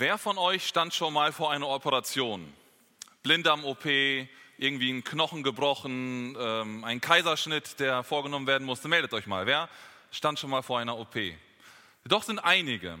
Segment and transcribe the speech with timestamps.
[0.00, 2.52] Wer von euch stand schon mal vor einer Operation?
[3.24, 3.84] Blinddarm-OP,
[4.56, 8.86] irgendwie ein Knochen gebrochen, ähm, ein Kaiserschnitt, der vorgenommen werden musste.
[8.86, 9.46] Meldet euch mal.
[9.46, 9.68] Wer
[10.12, 11.16] stand schon mal vor einer OP?
[12.04, 13.00] Doch sind einige.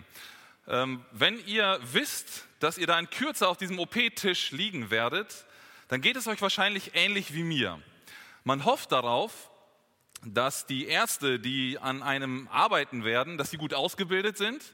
[0.66, 5.44] Ähm, wenn ihr wisst, dass ihr da in Kürze auf diesem OP-Tisch liegen werdet,
[5.86, 7.80] dann geht es euch wahrscheinlich ähnlich wie mir.
[8.42, 9.52] Man hofft darauf,
[10.24, 14.64] dass die Ärzte, die an einem arbeiten werden, dass sie gut ausgebildet sind,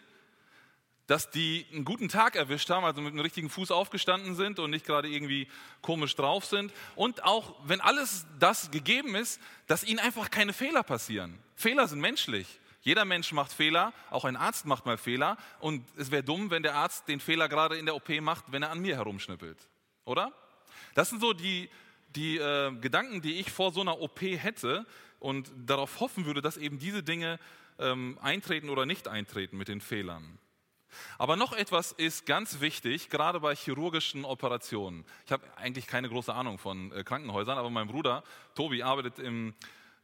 [1.06, 4.70] dass die einen guten Tag erwischt haben, also mit einem richtigen Fuß aufgestanden sind und
[4.70, 5.48] nicht gerade irgendwie
[5.82, 6.72] komisch drauf sind.
[6.96, 11.38] Und auch, wenn alles das gegeben ist, dass ihnen einfach keine Fehler passieren.
[11.54, 12.60] Fehler sind menschlich.
[12.80, 15.36] Jeder Mensch macht Fehler, auch ein Arzt macht mal Fehler.
[15.59, 18.62] Und es wäre dumm, wenn der Arzt den Fehler gerade in der OP macht, wenn
[18.62, 19.59] er an mir herumschnippelt.
[20.04, 20.32] Oder?
[20.95, 21.68] Das sind so die,
[22.14, 24.86] die äh, Gedanken, die ich vor so einer OP hätte
[25.18, 27.38] und darauf hoffen würde, dass eben diese Dinge
[27.78, 30.38] ähm, eintreten oder nicht eintreten mit den Fehlern.
[31.18, 35.04] Aber noch etwas ist ganz wichtig, gerade bei chirurgischen Operationen.
[35.26, 38.23] Ich habe eigentlich keine große Ahnung von äh, Krankenhäusern, aber mein Bruder
[38.54, 39.54] Tobi arbeitet im,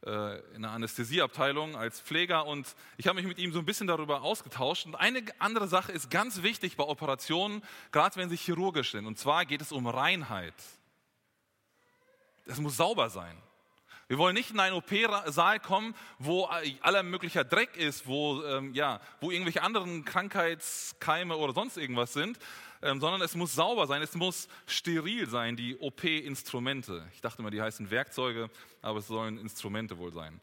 [0.05, 3.87] äh, in der Anästhesieabteilung als Pfleger und ich habe mich mit ihm so ein bisschen
[3.87, 4.85] darüber ausgetauscht.
[4.85, 9.05] Und eine andere Sache ist ganz wichtig bei Operationen, gerade wenn sie chirurgisch sind.
[9.05, 10.55] Und zwar geht es um Reinheit.
[12.45, 13.37] Es muss sauber sein.
[14.11, 16.43] Wir wollen nicht in einen OP-Saal kommen, wo
[16.81, 22.37] aller möglicher Dreck ist, wo, ähm, ja, wo irgendwelche anderen Krankheitskeime oder sonst irgendwas sind,
[22.81, 27.07] ähm, sondern es muss sauber sein, es muss steril sein, die OP-Instrumente.
[27.13, 28.49] Ich dachte immer, die heißen Werkzeuge,
[28.81, 30.41] aber es sollen Instrumente wohl sein.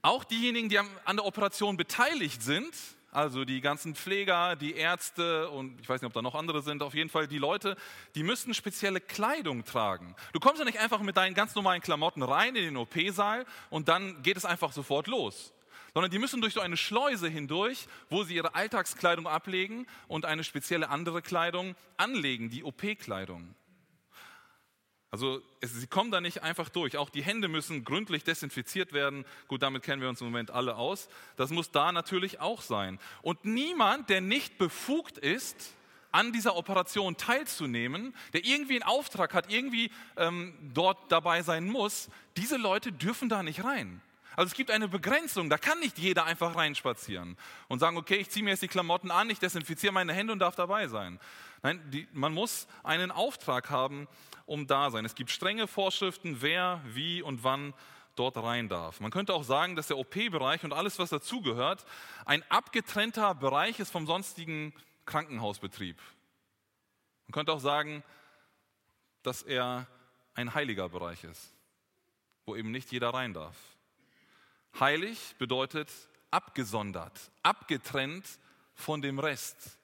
[0.00, 2.74] Auch diejenigen, die an der Operation beteiligt sind,
[3.12, 6.82] also die ganzen Pfleger, die Ärzte und ich weiß nicht, ob da noch andere sind,
[6.82, 7.76] auf jeden Fall die Leute,
[8.14, 10.14] die müssen spezielle Kleidung tragen.
[10.32, 13.88] Du kommst ja nicht einfach mit deinen ganz normalen Klamotten rein in den OP-Saal und
[13.88, 15.52] dann geht es einfach sofort los.
[15.92, 20.44] Sondern die müssen durch so eine Schleuse hindurch, wo sie ihre Alltagskleidung ablegen und eine
[20.44, 23.56] spezielle andere Kleidung anlegen, die OP-Kleidung.
[25.10, 26.96] Also es, sie kommen da nicht einfach durch.
[26.96, 29.24] Auch die Hände müssen gründlich desinfiziert werden.
[29.48, 31.08] Gut, damit kennen wir uns im Moment alle aus.
[31.36, 32.98] Das muss da natürlich auch sein.
[33.22, 35.74] Und niemand, der nicht befugt ist,
[36.12, 42.08] an dieser Operation teilzunehmen, der irgendwie einen Auftrag hat, irgendwie ähm, dort dabei sein muss,
[42.36, 44.00] diese Leute dürfen da nicht rein.
[44.40, 47.36] Also es gibt eine Begrenzung, da kann nicht jeder einfach reinspazieren
[47.68, 50.38] und sagen, okay, ich ziehe mir jetzt die Klamotten an, ich desinfiziere meine Hände und
[50.38, 51.20] darf dabei sein.
[51.62, 54.08] Nein, die, man muss einen Auftrag haben,
[54.46, 55.04] um da sein.
[55.04, 57.74] Es gibt strenge Vorschriften, wer, wie und wann
[58.16, 59.00] dort rein darf.
[59.00, 61.84] Man könnte auch sagen, dass der OP-Bereich und alles, was dazugehört,
[62.24, 64.72] ein abgetrennter Bereich ist vom sonstigen
[65.04, 65.98] Krankenhausbetrieb.
[67.26, 68.02] Man könnte auch sagen,
[69.22, 69.86] dass er
[70.32, 71.52] ein heiliger Bereich ist,
[72.46, 73.69] wo eben nicht jeder rein darf.
[74.78, 75.90] Heilig bedeutet
[76.30, 78.24] abgesondert, abgetrennt
[78.74, 79.78] von dem Rest.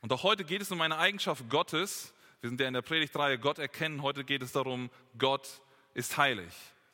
[0.00, 3.38] Und auch heute geht es um eine Eigenschaft Gottes, wir sind ja in der Predigtreihe
[3.38, 4.02] Gott erkennen.
[4.02, 5.62] Heute geht es darum, Gott
[5.94, 6.52] ist heilig.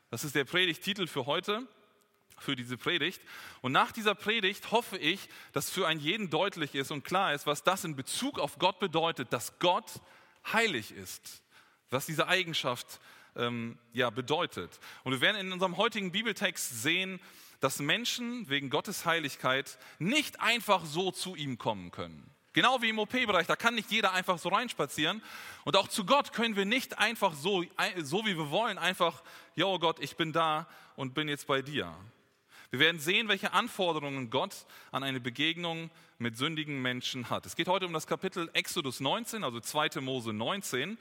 [0.09, 1.67] Das ist der Predigtitel für heute,
[2.39, 3.21] für diese Predigt.
[3.61, 7.49] Und nach dieser Predigt hoffe ich, dass für einen jeden deutlich ist und klar ist,
[7.49, 9.91] was das in Bezug auf Gott bedeutet, dass Gott
[10.53, 11.43] heilig ist.
[11.91, 13.01] Was diese Eigenschaft
[13.37, 14.79] ähm, ja, bedeutet.
[15.05, 17.21] Und wir werden in unserem heutigen Bibeltext sehen,
[17.61, 22.31] dass Menschen wegen Gottes Heiligkeit nicht einfach so zu ihm kommen können.
[22.53, 25.23] Genau wie im OP-Bereich, da kann nicht jeder einfach so reinspazieren.
[25.65, 27.65] Und auch zu Gott können wir nicht einfach so,
[28.03, 29.23] so wie wir wollen, einfach,
[29.55, 30.67] ja Gott, ich bin da
[30.97, 31.95] und bin jetzt bei dir.
[32.71, 37.47] Wir werden sehen, welche Anforderungen Gott an eine Begegnung mit sündigen Menschen hat.
[37.47, 40.01] Es geht heute um das Kapitel Exodus 19, also 2.
[40.01, 40.99] Mose 19.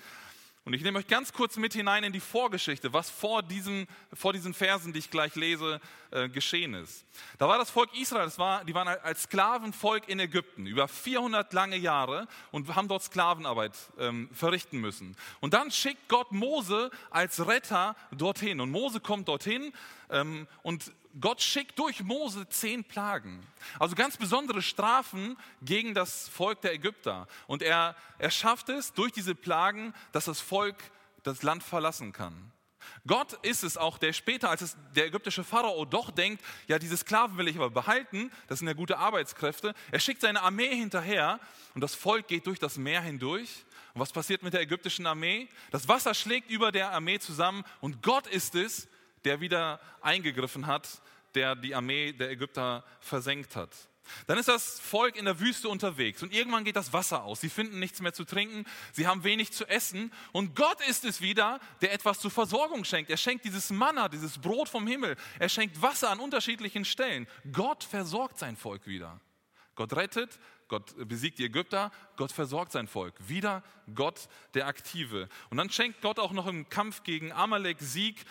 [0.65, 4.33] Und ich nehme euch ganz kurz mit hinein in die Vorgeschichte, was vor, diesem, vor
[4.33, 5.79] diesen Versen, die ich gleich lese,
[6.11, 7.05] äh, geschehen ist.
[7.37, 11.51] Da war das Volk Israel, das war, die waren als Sklavenvolk in Ägypten über 400
[11.53, 15.15] lange Jahre und haben dort Sklavenarbeit ähm, verrichten müssen.
[15.39, 18.59] Und dann schickt Gott Mose als Retter dorthin.
[18.59, 19.73] Und Mose kommt dorthin
[20.09, 23.45] ähm, und Gott schickt durch Mose zehn Plagen.
[23.79, 27.27] Also ganz besondere Strafen gegen das Volk der Ägypter.
[27.47, 30.77] Und er, er schafft es durch diese Plagen, dass das Volk
[31.23, 32.51] das Land verlassen kann.
[33.05, 37.37] Gott ist es auch, der später, als der ägyptische Pharao doch denkt, ja, diese Sklaven
[37.37, 39.73] will ich aber behalten, das sind ja gute Arbeitskräfte.
[39.91, 41.39] Er schickt seine Armee hinterher
[41.75, 43.65] und das Volk geht durch das Meer hindurch.
[43.93, 45.47] Und was passiert mit der ägyptischen Armee?
[45.71, 48.87] Das Wasser schlägt über der Armee zusammen und Gott ist es,
[49.23, 51.01] der wieder eingegriffen hat,
[51.35, 53.69] der die Armee der Ägypter versenkt hat.
[54.27, 57.41] Dann ist das Volk in der Wüste unterwegs und irgendwann geht das Wasser aus.
[57.41, 61.21] Sie finden nichts mehr zu trinken, sie haben wenig zu essen und Gott ist es
[61.21, 63.09] wieder, der etwas zur Versorgung schenkt.
[63.09, 65.15] Er schenkt dieses Manna, dieses Brot vom Himmel.
[65.37, 67.27] Er schenkt Wasser an unterschiedlichen Stellen.
[67.51, 69.19] Gott versorgt sein Volk wieder.
[69.75, 73.15] Gott rettet, Gott besiegt die Ägypter, Gott versorgt sein Volk.
[73.27, 73.63] Wieder
[73.95, 75.29] Gott der Aktive.
[75.49, 78.25] Und dann schenkt Gott auch noch im Kampf gegen Amalek Sieg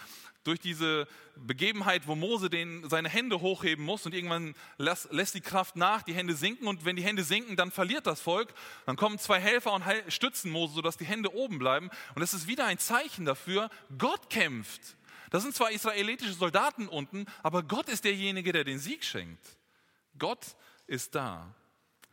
[0.44, 1.06] durch diese
[1.36, 6.02] Begebenheit, wo Mose den, seine Hände hochheben muss und irgendwann lässt, lässt, die Kraft nach,
[6.02, 8.54] die Hände sinken und wenn die Hände sinken, dann verliert das Volk.
[8.86, 11.90] Dann kommen zwei Helfer und stützen Mose, sodass die Hände oben bleiben.
[12.14, 14.96] Und es ist wieder ein Zeichen dafür, Gott kämpft.
[15.30, 19.58] Das sind zwar israelitische Soldaten unten, aber Gott ist derjenige, der den Sieg schenkt.
[20.18, 20.56] Gott
[20.86, 21.54] ist da.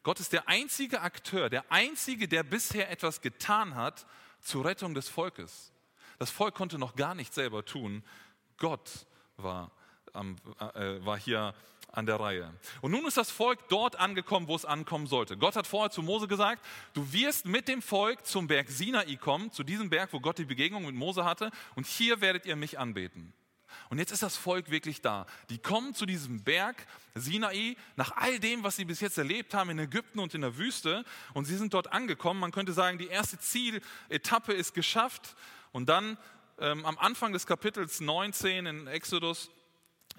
[0.03, 4.05] Gott ist der einzige Akteur, der einzige, der bisher etwas getan hat
[4.41, 5.71] zur Rettung des Volkes.
[6.19, 8.03] Das Volk konnte noch gar nichts selber tun.
[8.57, 9.05] Gott
[9.37, 9.71] war,
[10.13, 11.53] äh, war hier
[11.91, 12.53] an der Reihe.
[12.81, 15.37] Und nun ist das Volk dort angekommen, wo es ankommen sollte.
[15.37, 16.63] Gott hat vorher zu Mose gesagt,
[16.93, 20.45] du wirst mit dem Volk zum Berg Sinai kommen, zu diesem Berg, wo Gott die
[20.45, 23.33] Begegnung mit Mose hatte, und hier werdet ihr mich anbeten.
[23.89, 25.25] Und jetzt ist das Volk wirklich da.
[25.49, 29.69] Die kommen zu diesem Berg Sinai nach all dem, was sie bis jetzt erlebt haben
[29.69, 31.05] in Ägypten und in der Wüste.
[31.33, 32.39] Und sie sind dort angekommen.
[32.39, 35.35] Man könnte sagen, die erste Zieletappe ist geschafft.
[35.75, 36.17] Und dann
[36.57, 39.51] ähm, am Anfang des Kapitels 19 in Exodus,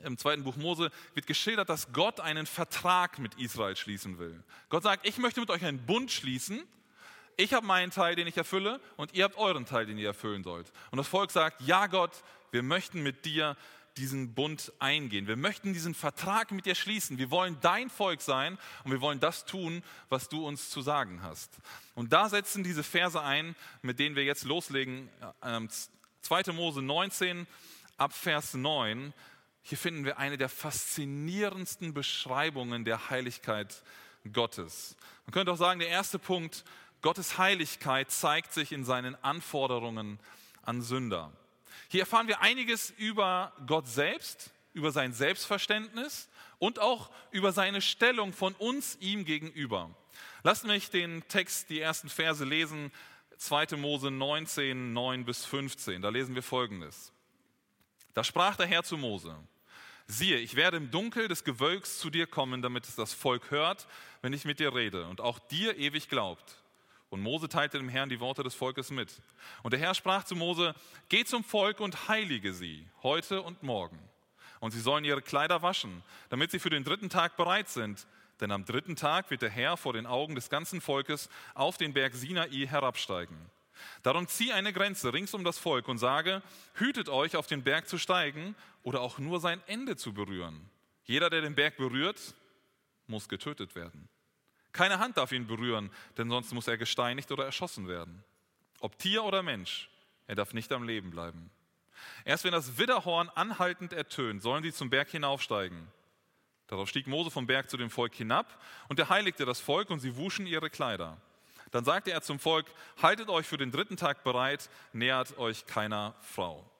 [0.03, 4.44] im zweiten Buch Mose, wird geschildert, dass Gott einen Vertrag mit Israel schließen will.
[4.69, 6.62] Gott sagt, ich möchte mit euch einen Bund schließen.
[7.38, 10.44] Ich habe meinen Teil, den ich erfülle, und ihr habt euren Teil, den ihr erfüllen
[10.44, 10.70] sollt.
[10.91, 12.12] Und das Volk sagt, ja Gott,
[12.50, 13.56] wir möchten mit dir
[13.96, 15.26] diesen Bund eingehen.
[15.26, 17.19] Wir möchten diesen Vertrag mit dir schließen.
[17.19, 21.22] Wir wollen dein Volk sein und wir wollen das tun, was du uns zu sagen
[21.22, 21.50] hast.
[21.94, 25.08] Und da setzen diese Verse ein, mit denen wir jetzt loslegen.
[26.20, 26.40] 2.
[26.40, 27.46] Ähm, Mose 19
[27.96, 29.12] ab Vers 9.
[29.62, 33.82] Hier finden wir eine der faszinierendsten Beschreibungen der Heiligkeit
[34.32, 34.96] Gottes.
[35.25, 36.64] Man könnte auch sagen, der erste Punkt,
[37.02, 40.19] Gottes Heiligkeit zeigt sich in seinen Anforderungen
[40.62, 41.32] an Sünder.
[41.88, 46.28] Hier erfahren wir einiges über Gott selbst, über sein Selbstverständnis
[46.58, 49.90] und auch über seine Stellung von uns ihm gegenüber.
[50.42, 52.92] Lasst mich den Text, die ersten Verse lesen,
[53.38, 53.76] 2.
[53.76, 56.02] Mose 19, 9 bis 15.
[56.02, 57.12] Da lesen wir folgendes.
[58.14, 59.36] Da sprach der Herr zu Mose,
[60.06, 63.86] siehe, ich werde im Dunkel des Gewölks zu dir kommen, damit es das Volk hört,
[64.22, 66.56] wenn ich mit dir rede und auch dir ewig glaubt.
[67.08, 69.23] Und Mose teilte dem Herrn die Worte des Volkes mit.
[69.62, 70.75] Und der Herr sprach zu Mose,
[71.08, 73.99] geh zum Volk und heilige sie, heute und morgen.
[74.61, 78.06] Und sie sollen ihre Kleider waschen, damit sie für den dritten Tag bereit sind.
[78.41, 81.93] Denn am dritten Tag wird der Herr vor den Augen des ganzen Volkes auf den
[81.93, 83.38] Berg Sinai herabsteigen.
[84.03, 86.43] Darum zieh eine Grenze rings um das Volk und sage,
[86.75, 90.69] hütet euch, auf den Berg zu steigen oder auch nur sein Ende zu berühren.
[91.05, 92.35] Jeder, der den Berg berührt,
[93.06, 94.08] muss getötet werden.
[94.76, 98.23] Keine Hand darf ihn berühren, denn sonst muss er gesteinigt oder erschossen werden.
[98.81, 99.88] Ob Tier oder Mensch,
[100.26, 101.50] er darf nicht am Leben bleiben.
[102.26, 105.88] Erst wenn das Widderhorn anhaltend ertönt, sollen sie zum Berg hinaufsteigen.
[106.67, 110.00] Darauf stieg Mose vom Berg zu dem Volk hinab und er heiligte das Volk und
[110.00, 111.17] sie wuschen ihre Kleider.
[111.70, 112.67] Dann sagte er zum Volk,
[113.00, 116.70] haltet euch für den dritten Tag bereit, nähert euch keiner Frau.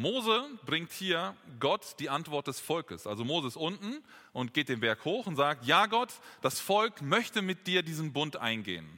[0.00, 3.06] Mose bringt hier Gott die Antwort des Volkes.
[3.06, 4.02] Also Mose ist unten
[4.32, 6.08] und geht den Berg hoch und sagt, ja Gott,
[6.40, 8.88] das Volk möchte mit dir diesen Bund eingehen.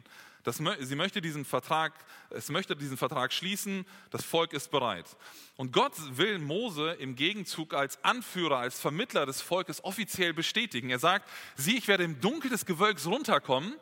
[0.44, 1.92] Das, sie möchte diesen Vertrag,
[2.30, 5.06] es möchte diesen Vertrag schließen, das Volk ist bereit.
[5.56, 10.90] Und Gott will Mose im Gegenzug als Anführer, als Vermittler des Volkes offiziell bestätigen.
[10.90, 13.74] Er sagt, sieh, ich werde im Dunkel des Gewölks runterkommen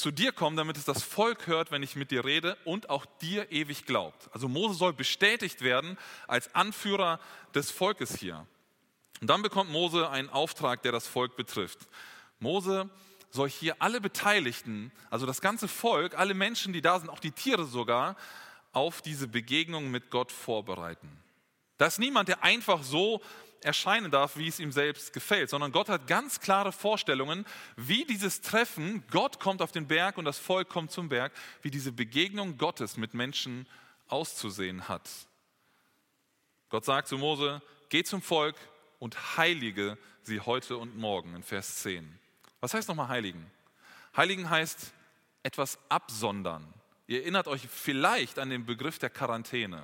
[0.00, 3.06] zu dir kommen, damit es das Volk hört, wenn ich mit dir rede und auch
[3.20, 4.28] dir ewig glaubt.
[4.32, 7.20] Also Mose soll bestätigt werden als Anführer
[7.54, 8.46] des Volkes hier.
[9.20, 11.78] Und dann bekommt Mose einen Auftrag, der das Volk betrifft.
[12.38, 12.88] Mose
[13.30, 17.32] soll hier alle Beteiligten, also das ganze Volk, alle Menschen, die da sind, auch die
[17.32, 18.16] Tiere sogar,
[18.72, 21.10] auf diese Begegnung mit Gott vorbereiten.
[21.76, 23.20] Da ist niemand, der einfach so
[23.62, 27.44] erscheinen darf, wie es ihm selbst gefällt, sondern Gott hat ganz klare Vorstellungen,
[27.76, 31.70] wie dieses Treffen, Gott kommt auf den Berg und das Volk kommt zum Berg, wie
[31.70, 33.66] diese Begegnung Gottes mit Menschen
[34.08, 35.08] auszusehen hat.
[36.68, 38.56] Gott sagt zu Mose, geh zum Volk
[38.98, 42.18] und heilige sie heute und morgen in Vers 10.
[42.60, 43.50] Was heißt nochmal heiligen?
[44.16, 44.92] Heiligen heißt
[45.42, 46.72] etwas absondern.
[47.06, 49.82] Ihr erinnert euch vielleicht an den Begriff der Quarantäne.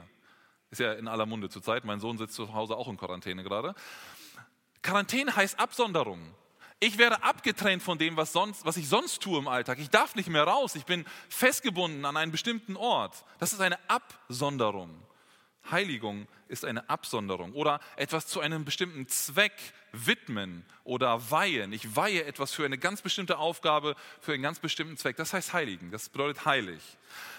[0.77, 1.87] Ist ja in aller Munde zurzeit.
[1.87, 3.75] Mein Sohn sitzt zu Hause auch in Quarantäne gerade.
[4.83, 6.21] Quarantäne heißt Absonderung.
[6.81, 9.79] Ich werde abgetrennt von dem, was, sonst, was ich sonst tue im Alltag.
[9.79, 10.75] Ich darf nicht mehr raus.
[10.75, 13.25] Ich bin festgebunden an einen bestimmten Ort.
[13.39, 14.91] Das ist eine Absonderung.
[15.71, 19.53] Heiligung ist eine Absonderung oder etwas zu einem bestimmten Zweck
[19.93, 21.73] widmen oder weihen.
[21.73, 25.17] Ich weihe etwas für eine ganz bestimmte Aufgabe, für einen ganz bestimmten Zweck.
[25.17, 26.83] Das heißt heiligen, das bedeutet heilig.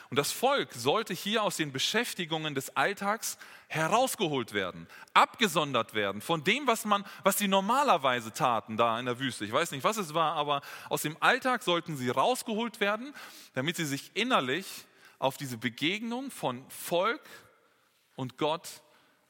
[0.09, 6.43] Und das Volk sollte hier aus den Beschäftigungen des Alltags herausgeholt werden, abgesondert werden von
[6.43, 9.45] dem, was man, was sie normalerweise taten da in der Wüste.
[9.45, 13.13] Ich weiß nicht, was es war, aber aus dem Alltag sollten sie rausgeholt werden,
[13.53, 14.65] damit sie sich innerlich
[15.19, 17.21] auf diese Begegnung von Volk
[18.17, 18.81] und Gott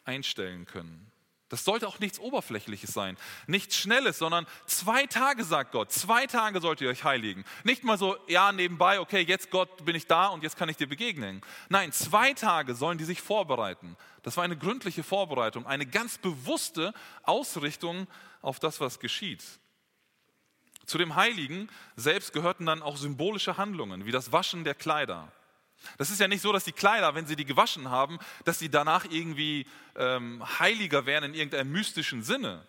[0.06, 1.12] einstellen können.
[1.50, 3.16] Das sollte auch nichts Oberflächliches sein,
[3.46, 7.46] nichts Schnelles, sondern zwei Tage, sagt Gott, zwei Tage sollt ihr euch heiligen.
[7.64, 10.76] Nicht mal so, ja, nebenbei, okay, jetzt Gott bin ich da und jetzt kann ich
[10.76, 11.42] dir begegnen.
[11.70, 13.96] Nein, zwei Tage sollen die sich vorbereiten.
[14.24, 18.08] Das war eine gründliche Vorbereitung, eine ganz bewusste Ausrichtung
[18.42, 19.44] auf das, was geschieht.
[20.86, 25.32] Zu dem Heiligen selbst gehörten dann auch symbolische Handlungen, wie das Waschen der Kleider.
[25.98, 28.70] Das ist ja nicht so, dass die Kleider, wenn sie die gewaschen haben, dass sie
[28.70, 29.66] danach irgendwie
[29.96, 32.64] ähm, heiliger wären in irgendeinem mystischen Sinne,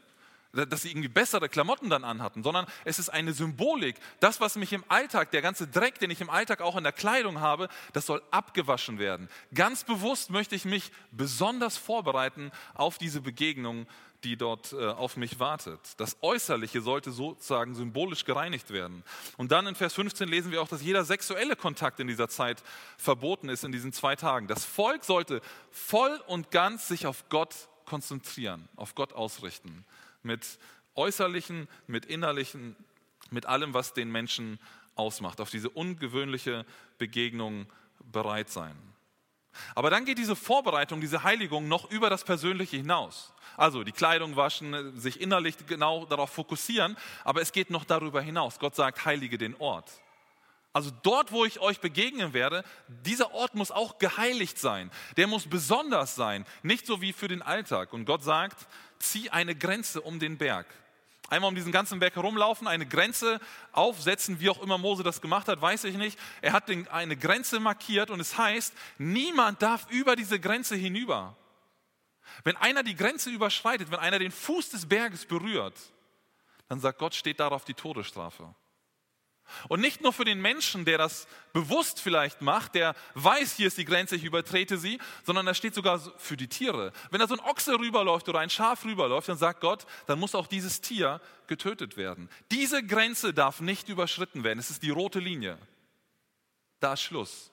[0.53, 3.97] dass sie irgendwie bessere Klamotten dann anhatten, sondern es ist eine Symbolik.
[4.21, 6.93] Das, was mich im Alltag, der ganze Dreck, den ich im Alltag auch in der
[6.93, 9.29] Kleidung habe, das soll abgewaschen werden.
[9.55, 13.87] Ganz bewusst möchte ich mich besonders vorbereiten auf diese Begegnung
[14.25, 15.81] die dort äh, auf mich wartet.
[15.97, 19.05] Das Äußerliche sollte sozusagen symbolisch gereinigt werden.
[19.37, 22.63] Und dann in Vers 15 lesen wir auch, dass jeder sexuelle Kontakt in dieser Zeit
[22.97, 24.49] verboten ist, in diesen zwei Tagen.
[24.49, 29.85] Das Volk sollte voll und ganz sich auf Gott konzentrieren, auf Gott ausrichten.
[30.23, 30.59] Mit
[30.95, 32.77] äußerlichen, mit innerlichen,
[33.31, 34.59] mit allem, was den Menschen
[34.97, 35.41] ausmacht.
[35.41, 36.67] Auf diese ungewöhnliche
[36.99, 37.67] Begegnung
[38.13, 38.77] bereit sein.
[39.75, 43.33] Aber dann geht diese Vorbereitung, diese Heiligung noch über das Persönliche hinaus.
[43.57, 48.59] Also die Kleidung waschen, sich innerlich genau darauf fokussieren, aber es geht noch darüber hinaus.
[48.59, 49.91] Gott sagt, heilige den Ort.
[50.73, 54.91] Also dort, wo ich euch begegnen werde, dieser Ort muss auch geheiligt sein.
[55.17, 57.93] Der muss besonders sein, nicht so wie für den Alltag.
[57.93, 60.67] Und Gott sagt, zieh eine Grenze um den Berg.
[61.29, 63.39] Einmal um diesen ganzen Berg herumlaufen, eine Grenze
[63.73, 66.19] aufsetzen, wie auch immer Mose das gemacht hat, weiß ich nicht.
[66.41, 71.37] Er hat eine Grenze markiert und es heißt, niemand darf über diese Grenze hinüber.
[72.45, 75.79] Wenn einer die Grenze überschreitet, wenn einer den Fuß des Berges berührt,
[76.69, 78.55] dann sagt Gott, steht darauf die Todesstrafe.
[79.69, 83.79] Und nicht nur für den Menschen, der das bewusst vielleicht macht, der weiß, hier ist
[83.79, 86.93] die Grenze, ich übertrete sie, sondern das steht sogar für die Tiere.
[87.11, 90.35] Wenn da so ein Ochse rüberläuft oder ein Schaf rüberläuft, dann sagt Gott, dann muss
[90.35, 92.29] auch dieses Tier getötet werden.
[92.51, 94.59] Diese Grenze darf nicht überschritten werden.
[94.59, 95.59] Es ist die rote Linie.
[96.81, 97.51] Da ist Schluss.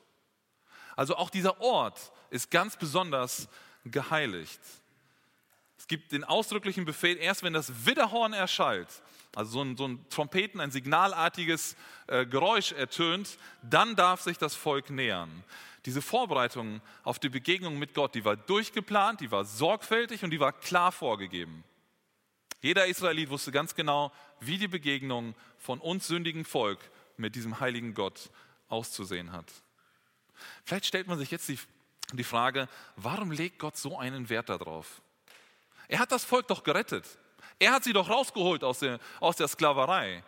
[0.95, 3.47] Also auch dieser Ort ist ganz besonders
[3.83, 4.59] geheiligt.
[5.77, 8.89] Es gibt den ausdrücklichen Befehl, erst wenn das Widderhorn erschallt,
[9.35, 11.75] also so ein, so ein Trompeten, ein signalartiges
[12.07, 15.43] äh, Geräusch ertönt, dann darf sich das Volk nähern.
[15.85, 20.39] Diese Vorbereitung auf die Begegnung mit Gott, die war durchgeplant, die war sorgfältig und die
[20.39, 21.63] war klar vorgegeben.
[22.61, 26.79] Jeder Israelit wusste ganz genau, wie die Begegnung von uns sündigen Volk
[27.17, 28.31] mit diesem heiligen Gott
[28.67, 29.51] auszusehen hat.
[30.63, 31.59] Vielleicht stellt man sich jetzt die,
[32.13, 35.01] die Frage, warum legt Gott so einen Wert darauf?
[35.87, 37.05] Er hat das Volk doch gerettet.
[37.59, 40.23] Er hat sie doch rausgeholt aus der, aus der Sklaverei.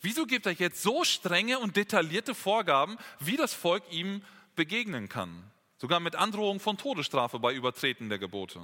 [0.00, 4.22] Wieso gibt er jetzt so strenge und detaillierte Vorgaben, wie das Volk ihm
[4.56, 5.50] begegnen kann?
[5.76, 8.60] Sogar mit Androhung von Todesstrafe bei Übertreten der Gebote.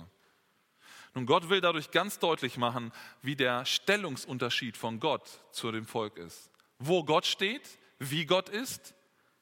[1.14, 6.18] Nun, Gott will dadurch ganz deutlich machen, wie der Stellungsunterschied von Gott zu dem Volk
[6.18, 6.50] ist.
[6.78, 8.94] Wo Gott steht, wie Gott ist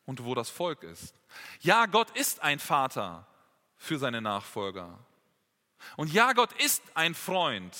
[0.06, 1.14] und wo das Volk ist.
[1.60, 3.26] Ja, Gott ist ein Vater
[3.76, 4.98] für seine Nachfolger.
[5.96, 7.76] Und ja, Gott ist ein Freund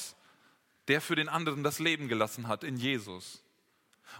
[0.88, 3.42] der für den anderen das Leben gelassen hat in Jesus.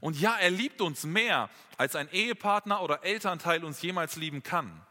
[0.00, 4.84] Und ja, er liebt uns mehr, als ein Ehepartner oder Elternteil uns jemals lieben kann.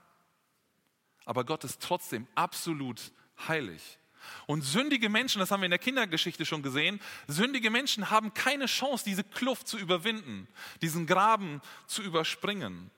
[1.26, 3.12] Aber Gott ist trotzdem absolut
[3.48, 3.98] heilig.
[4.46, 8.68] Und sündige Menschen, das haben wir in der Kindergeschichte schon gesehen, sündige Menschen haben keine
[8.68, 10.48] Chance, diese Kluft zu überwinden,
[10.82, 12.90] diesen Graben zu überspringen.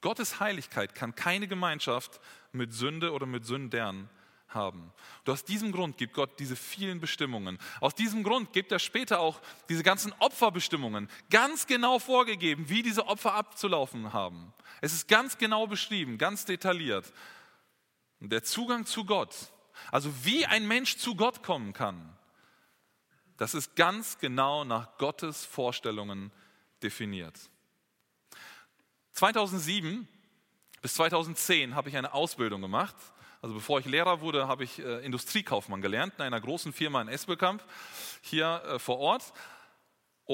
[0.00, 2.20] Gottes Heiligkeit kann keine Gemeinschaft
[2.50, 4.10] mit Sünde oder mit Sündern
[4.54, 4.92] haben.
[5.24, 7.58] Und aus diesem Grund gibt Gott diese vielen Bestimmungen.
[7.80, 13.06] Aus diesem Grund gibt er später auch diese ganzen Opferbestimmungen ganz genau vorgegeben, wie diese
[13.06, 14.52] Opfer abzulaufen haben.
[14.80, 17.12] Es ist ganz genau beschrieben, ganz detailliert.
[18.20, 19.34] Und der Zugang zu Gott,
[19.90, 22.16] also wie ein Mensch zu Gott kommen kann,
[23.36, 26.30] das ist ganz genau nach Gottes Vorstellungen
[26.82, 27.38] definiert.
[29.12, 30.06] 2007
[30.80, 32.96] bis 2010 habe ich eine Ausbildung gemacht
[33.42, 37.08] also bevor ich Lehrer wurde, habe ich äh, Industriekaufmann gelernt in einer großen Firma in
[37.08, 37.62] Espelkamp
[38.20, 39.32] hier äh, vor Ort.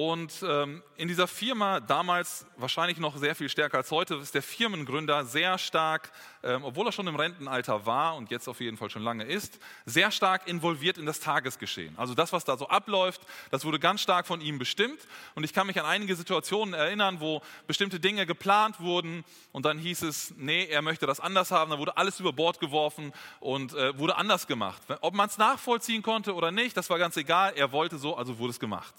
[0.00, 4.44] Und ähm, in dieser Firma, damals wahrscheinlich noch sehr viel stärker als heute, ist der
[4.44, 6.12] Firmengründer sehr stark,
[6.44, 9.58] ähm, obwohl er schon im Rentenalter war und jetzt auf jeden Fall schon lange ist,
[9.86, 11.98] sehr stark involviert in das Tagesgeschehen.
[11.98, 15.00] Also das, was da so abläuft, das wurde ganz stark von ihm bestimmt.
[15.34, 19.78] Und ich kann mich an einige Situationen erinnern, wo bestimmte Dinge geplant wurden und dann
[19.78, 21.72] hieß es, nee, er möchte das anders haben.
[21.72, 24.80] Da wurde alles über Bord geworfen und äh, wurde anders gemacht.
[25.00, 27.54] Ob man es nachvollziehen konnte oder nicht, das war ganz egal.
[27.56, 28.94] Er wollte so, also wurde es gemacht.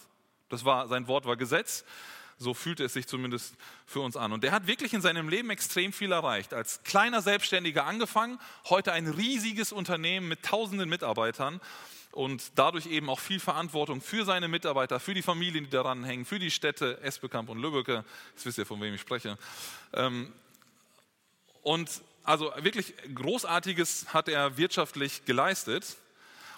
[0.50, 1.86] Das war, sein Wort war Gesetz.
[2.38, 4.32] So fühlte es sich zumindest für uns an.
[4.32, 6.54] Und der hat wirklich in seinem Leben extrem viel erreicht.
[6.54, 8.40] Als kleiner Selbstständiger angefangen,
[8.70, 11.60] heute ein riesiges Unternehmen mit tausenden Mitarbeitern
[12.12, 16.26] und dadurch eben auch viel Verantwortung für seine Mitarbeiter, für die Familien, die daran hängen,
[16.26, 18.06] für die Städte Esbekamp und Lübbecke.
[18.32, 19.38] Jetzt wisst ihr, von wem ich spreche.
[19.94, 20.32] Ähm,
[21.62, 21.90] und
[22.24, 25.98] also wirklich Großartiges hat er wirtschaftlich geleistet.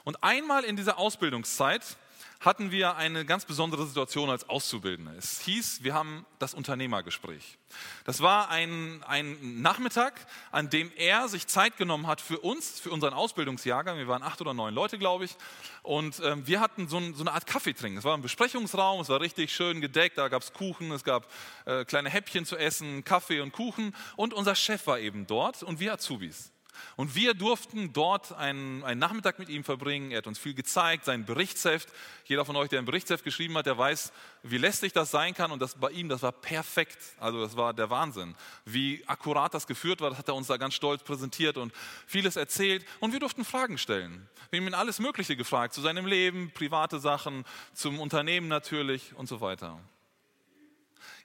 [0.03, 1.97] Und einmal in dieser Ausbildungszeit
[2.41, 5.13] hatten wir eine ganz besondere Situation als Auszubildende.
[5.15, 7.59] Es hieß, wir haben das Unternehmergespräch.
[8.03, 12.89] Das war ein, ein Nachmittag, an dem er sich Zeit genommen hat für uns, für
[12.89, 13.99] unseren Ausbildungsjahrgang.
[13.99, 15.37] Wir waren acht oder neun Leute, glaube ich.
[15.83, 17.99] Und ähm, wir hatten so, ein, so, eine Art Kaffee trinken.
[17.99, 20.17] Es war ein Besprechungsraum, es war richtig schön gedeckt.
[20.17, 21.27] Da gab es Kuchen, es gab
[21.65, 23.95] äh, kleine Häppchen zu essen, Kaffee und Kuchen.
[24.15, 26.51] Und unser Chef war eben dort und wir Azubis.
[26.95, 30.11] Und wir durften dort einen, einen, Nachmittag mit ihm verbringen.
[30.11, 31.89] Er hat uns viel gezeigt, sein Berichtsheft.
[32.25, 34.11] Jeder von euch, der ein Berichtsheft geschrieben hat, der weiß,
[34.43, 35.51] wie lästig das sein kann.
[35.51, 36.97] Und das bei ihm, das war perfekt.
[37.19, 38.35] Also das war der Wahnsinn.
[38.65, 41.73] Wie akkurat das geführt war, das hat er uns da ganz stolz präsentiert und
[42.05, 42.85] vieles erzählt.
[42.99, 44.27] Und wir durften Fragen stellen.
[44.49, 49.27] Wir haben ihn alles Mögliche gefragt, zu seinem Leben, private Sachen, zum Unternehmen natürlich und
[49.27, 49.79] so weiter.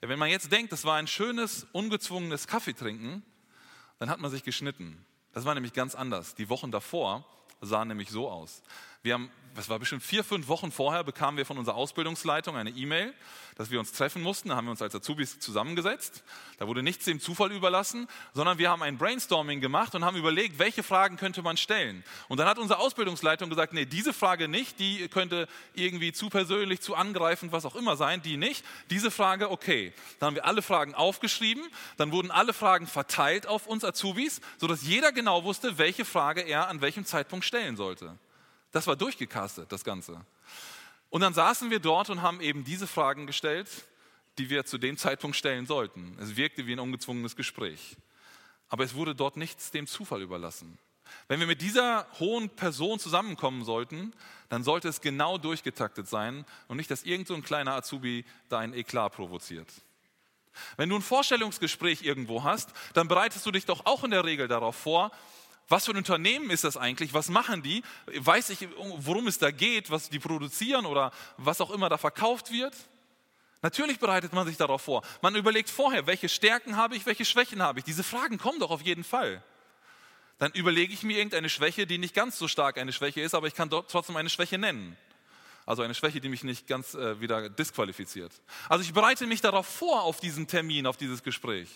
[0.02, 3.22] Ja, wenn man jetzt denkt, das war ein schönes, ungezwungenes Kaffeetrinken,
[3.98, 5.04] dann hat man sich geschnitten.
[5.36, 6.34] Das war nämlich ganz anders.
[6.34, 7.22] Die Wochen davor
[7.60, 8.62] sahen nämlich so aus.
[9.06, 12.70] Wir haben das war bestimmt vier, fünf Wochen vorher, bekamen wir von unserer Ausbildungsleitung eine
[12.70, 13.14] E-Mail,
[13.54, 14.50] dass wir uns treffen mussten.
[14.50, 16.22] Da haben wir uns als Azubis zusammengesetzt.
[16.58, 20.58] Da wurde nichts dem Zufall überlassen, sondern wir haben ein Brainstorming gemacht und haben überlegt,
[20.58, 22.04] welche Fragen könnte man stellen.
[22.28, 26.82] Und dann hat unsere Ausbildungsleitung gesagt, nee, diese Frage nicht, die könnte irgendwie zu persönlich,
[26.82, 28.62] zu angreifend, was auch immer sein, die nicht.
[28.90, 29.94] Diese Frage, okay.
[30.18, 31.64] Dann haben wir alle Fragen aufgeschrieben,
[31.96, 36.68] dann wurden alle Fragen verteilt auf uns Azubis, sodass jeder genau wusste, welche Frage er
[36.68, 38.18] an welchem Zeitpunkt stellen sollte.
[38.76, 40.20] Das war durchgecastet, das Ganze.
[41.08, 43.68] Und dann saßen wir dort und haben eben diese Fragen gestellt,
[44.36, 46.14] die wir zu dem Zeitpunkt stellen sollten.
[46.20, 47.96] Es wirkte wie ein ungezwungenes Gespräch.
[48.68, 50.76] Aber es wurde dort nichts dem Zufall überlassen.
[51.26, 54.12] Wenn wir mit dieser hohen Person zusammenkommen sollten,
[54.50, 58.58] dann sollte es genau durchgetaktet sein und nicht, dass irgend so ein kleiner Azubi da
[58.58, 59.72] ein Eklat provoziert.
[60.76, 64.48] Wenn du ein Vorstellungsgespräch irgendwo hast, dann bereitest du dich doch auch in der Regel
[64.48, 65.12] darauf vor,
[65.68, 67.12] was für ein Unternehmen ist das eigentlich?
[67.12, 67.82] Was machen die?
[68.14, 72.52] Weiß ich, worum es da geht, was die produzieren oder was auch immer da verkauft
[72.52, 72.74] wird?
[73.62, 75.02] Natürlich bereitet man sich darauf vor.
[75.22, 77.84] Man überlegt vorher, welche Stärken habe ich, welche Schwächen habe ich.
[77.84, 79.42] Diese Fragen kommen doch auf jeden Fall.
[80.38, 83.48] Dann überlege ich mir irgendeine Schwäche, die nicht ganz so stark eine Schwäche ist, aber
[83.48, 84.96] ich kann trotzdem eine Schwäche nennen.
[85.64, 88.30] Also eine Schwäche, die mich nicht ganz äh, wieder disqualifiziert.
[88.68, 91.68] Also ich bereite mich darauf vor, auf diesen Termin, auf dieses Gespräch.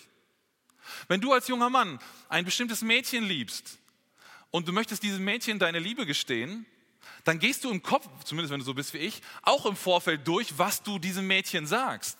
[1.07, 3.79] Wenn du als junger Mann ein bestimmtes Mädchen liebst,
[4.51, 6.65] und du möchtest diesem Mädchen deine Liebe gestehen,
[7.23, 10.27] dann gehst du im Kopf, zumindest wenn du so bist wie ich, auch im Vorfeld
[10.27, 12.17] durch, was du diesem Mädchen sagst,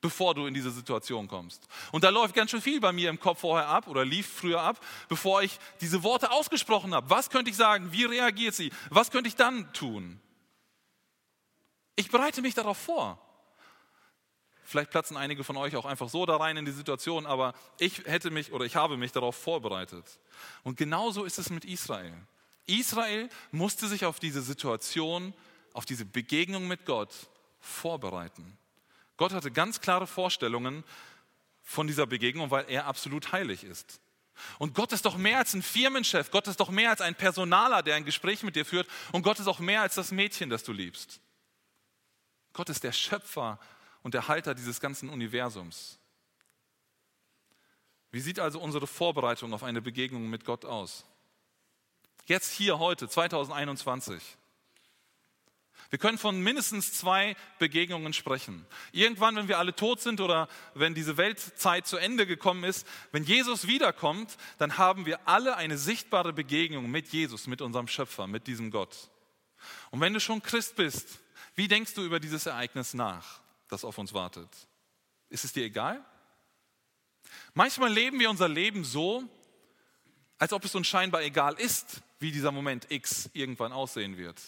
[0.00, 1.66] bevor du in diese Situation kommst.
[1.90, 4.60] Und da läuft ganz schön viel bei mir im Kopf vorher ab oder lief früher
[4.60, 7.10] ab, bevor ich diese Worte ausgesprochen habe.
[7.10, 7.92] Was könnte ich sagen?
[7.92, 8.72] Wie reagiert sie?
[8.90, 10.20] Was könnte ich dann tun?
[11.96, 13.18] Ich bereite mich darauf vor.
[14.66, 17.98] Vielleicht platzen einige von euch auch einfach so da rein in die Situation, aber ich
[18.04, 20.04] hätte mich oder ich habe mich darauf vorbereitet.
[20.64, 22.12] Und genauso ist es mit Israel.
[22.66, 25.34] Israel musste sich auf diese Situation,
[25.72, 27.14] auf diese Begegnung mit Gott
[27.60, 28.58] vorbereiten.
[29.16, 30.82] Gott hatte ganz klare Vorstellungen
[31.62, 34.00] von dieser Begegnung, weil er absolut heilig ist.
[34.58, 37.82] Und Gott ist doch mehr als ein Firmenchef, Gott ist doch mehr als ein Personaler,
[37.82, 40.64] der ein Gespräch mit dir führt und Gott ist auch mehr als das Mädchen, das
[40.64, 41.20] du liebst.
[42.52, 43.58] Gott ist der Schöpfer
[44.06, 45.98] und der Halter dieses ganzen Universums.
[48.12, 51.04] Wie sieht also unsere Vorbereitung auf eine Begegnung mit Gott aus?
[52.26, 54.22] Jetzt hier heute, 2021.
[55.90, 58.64] Wir können von mindestens zwei Begegnungen sprechen.
[58.92, 63.24] Irgendwann, wenn wir alle tot sind oder wenn diese Weltzeit zu Ende gekommen ist, wenn
[63.24, 68.46] Jesus wiederkommt, dann haben wir alle eine sichtbare Begegnung mit Jesus, mit unserem Schöpfer, mit
[68.46, 69.10] diesem Gott.
[69.90, 71.18] Und wenn du schon Christ bist,
[71.56, 73.44] wie denkst du über dieses Ereignis nach?
[73.68, 74.48] Das auf uns wartet.
[75.28, 76.04] Ist es dir egal?
[77.54, 79.24] Manchmal leben wir unser Leben so,
[80.38, 84.40] als ob es uns scheinbar egal ist, wie dieser Moment X irgendwann aussehen wird.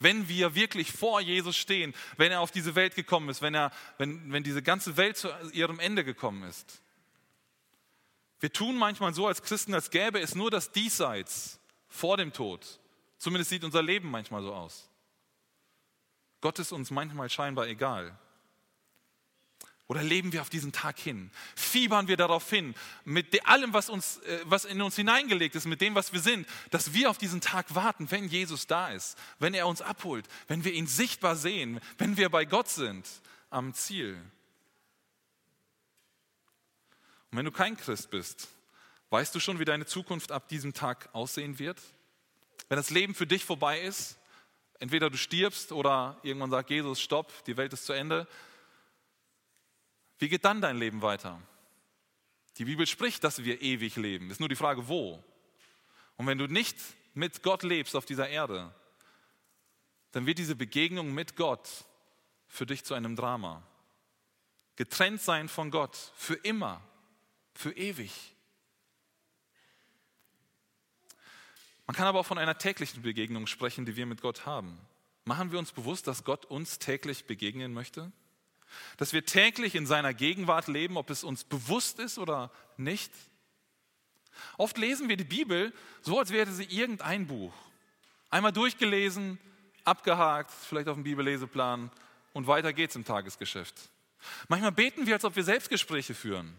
[0.00, 3.72] wenn wir wirklich vor Jesus stehen, wenn er auf diese Welt gekommen ist, wenn, er,
[3.98, 6.82] wenn, wenn diese ganze Welt zu ihrem Ende gekommen ist.
[8.40, 12.78] Wir tun manchmal so als Christen, als gäbe es nur das Diesseits vor dem Tod.
[13.16, 14.90] Zumindest sieht unser Leben manchmal so aus.
[16.42, 18.18] Gott ist uns manchmal scheinbar egal.
[19.86, 21.30] Oder leben wir auf diesen Tag hin?
[21.54, 25.82] Fiebern wir darauf hin, mit allem, was, uns, äh, was in uns hineingelegt ist, mit
[25.82, 29.52] dem, was wir sind, dass wir auf diesen Tag warten, wenn Jesus da ist, wenn
[29.52, 33.06] er uns abholt, wenn wir ihn sichtbar sehen, wenn wir bei Gott sind,
[33.50, 34.14] am Ziel.
[37.30, 38.48] Und wenn du kein Christ bist,
[39.10, 41.80] weißt du schon, wie deine Zukunft ab diesem Tag aussehen wird?
[42.70, 44.18] Wenn das Leben für dich vorbei ist,
[44.78, 48.26] entweder du stirbst oder irgendwann sagt Jesus, stopp, die Welt ist zu Ende,
[50.18, 51.40] wie geht dann dein Leben weiter?
[52.58, 54.30] Die Bibel spricht, dass wir ewig leben.
[54.30, 55.22] Ist nur die Frage, wo.
[56.16, 56.76] Und wenn du nicht
[57.14, 58.72] mit Gott lebst auf dieser Erde,
[60.12, 61.68] dann wird diese Begegnung mit Gott
[62.46, 63.62] für dich zu einem Drama.
[64.76, 66.80] Getrennt sein von Gott für immer,
[67.52, 68.34] für ewig.
[71.86, 74.80] Man kann aber auch von einer täglichen Begegnung sprechen, die wir mit Gott haben.
[75.24, 78.12] Machen wir uns bewusst, dass Gott uns täglich begegnen möchte?
[78.96, 83.12] Dass wir täglich in seiner Gegenwart leben, ob es uns bewusst ist oder nicht.
[84.58, 85.72] Oft lesen wir die Bibel
[86.02, 87.54] so, als wäre sie irgendein Buch.
[88.30, 89.38] Einmal durchgelesen,
[89.84, 91.90] abgehakt, vielleicht auf dem Bibelleseplan
[92.32, 93.74] und weiter geht's im Tagesgeschäft.
[94.48, 96.56] Manchmal beten wir, als ob wir Selbstgespräche führen.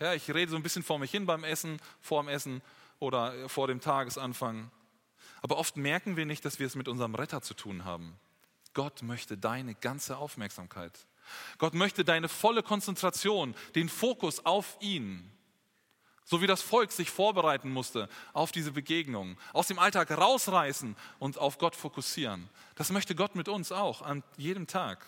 [0.00, 2.62] Ja, ich rede so ein bisschen vor mich hin beim Essen, vor dem Essen
[2.98, 4.70] oder vor dem Tagesanfang.
[5.42, 8.18] Aber oft merken wir nicht, dass wir es mit unserem Retter zu tun haben.
[8.74, 10.98] Gott möchte deine ganze Aufmerksamkeit.
[11.58, 15.30] Gott möchte deine volle Konzentration, den Fokus auf ihn.
[16.24, 21.38] So wie das Volk sich vorbereiten musste auf diese Begegnung, aus dem Alltag rausreißen und
[21.38, 22.48] auf Gott fokussieren.
[22.74, 25.04] Das möchte Gott mit uns auch an jedem Tag.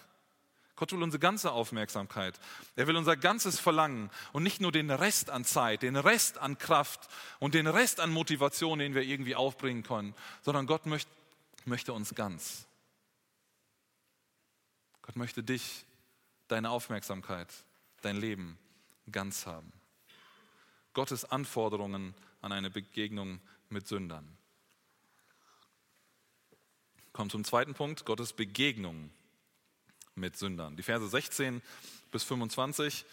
[0.77, 2.41] Gott will unsere ganze Aufmerksamkeit.
[2.75, 6.59] Er will unser ganzes Verlangen und nicht nur den Rest an Zeit, den Rest an
[6.59, 11.11] Kraft und den Rest an Motivation, den wir irgendwie aufbringen können, sondern Gott möchte,
[11.65, 12.67] möchte uns ganz.
[15.03, 15.85] Gott möchte dich
[16.49, 17.49] deine Aufmerksamkeit,
[18.03, 18.59] dein Leben
[19.11, 19.73] ganz haben.
[20.93, 24.37] Gottes Anforderungen an eine Begegnung mit Sündern.
[27.13, 29.11] Kommt zum zweiten Punkt, Gottes Begegnung
[30.15, 30.77] mit Sündern.
[30.77, 31.63] Die Verse 16
[32.11, 33.05] bis 25,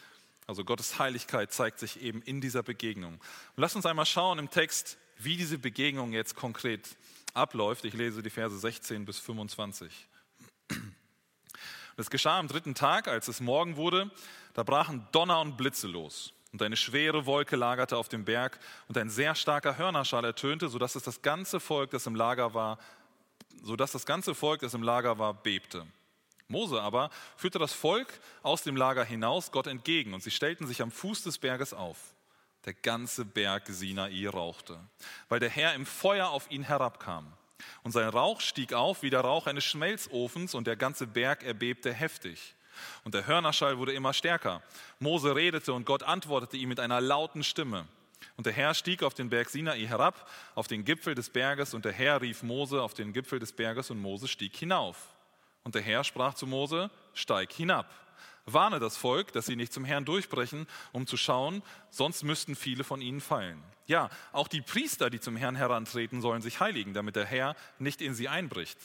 [0.48, 3.13] also Gottes Heiligkeit zeigt sich eben in dieser Begegnung.
[3.13, 3.22] Und
[3.56, 6.96] lasst uns einmal schauen im Text, wie diese Begegnung jetzt konkret
[7.34, 7.86] abläuft.
[7.86, 10.08] Ich lese die Verse 16 bis 25.
[12.02, 14.10] Das geschah am dritten Tag, als es Morgen wurde.
[14.56, 16.34] Da brachen Donner und Blitze los.
[16.52, 20.96] Und eine schwere Wolke lagerte auf dem Berg und ein sehr starker Hörnerschall ertönte, sodass
[20.96, 22.80] es das ganze Volk, das im Lager war,
[23.62, 25.86] sodass das ganze Volk, das im Lager war, bebte.
[26.48, 28.12] Mose aber führte das Volk
[28.42, 32.16] aus dem Lager hinaus Gott entgegen und sie stellten sich am Fuß des Berges auf.
[32.66, 34.80] Der ganze Berg Sinai rauchte,
[35.30, 37.32] weil der Herr im Feuer auf ihn herabkam.
[37.84, 41.93] Und sein Rauch stieg auf wie der Rauch eines Schmelzofens und der ganze Berg erbebte
[41.93, 42.56] heftig.
[43.04, 44.62] Und der Hörnerschall wurde immer stärker.
[45.00, 47.88] Mose redete und Gott antwortete ihm mit einer lauten Stimme.
[48.38, 51.86] Und der Herr stieg auf den Berg Sinai herab, auf den Gipfel des Berges, und
[51.86, 54.97] der Herr rief Mose auf den Gipfel des Berges, und Mose stieg hinauf.
[55.63, 57.88] Und der Herr sprach zu Mose, steig hinab.
[58.45, 62.84] Warne das Volk, dass sie nicht zum Herrn durchbrechen, um zu schauen, sonst müssten viele
[62.84, 63.62] von ihnen fallen.
[63.88, 68.01] Ja, auch die Priester, die zum Herrn herantreten, sollen sich heiligen, damit der Herr nicht
[68.01, 68.77] in sie einbricht.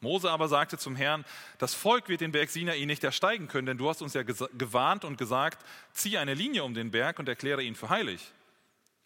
[0.00, 1.24] Mose aber sagte zum Herrn,
[1.58, 5.04] das Volk wird den Berg Sinai nicht ersteigen können, denn du hast uns ja gewarnt
[5.04, 8.20] und gesagt, zieh eine Linie um den Berg und erkläre ihn für heilig.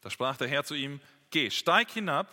[0.01, 2.29] Da sprach der Herr zu ihm, geh, steig hinab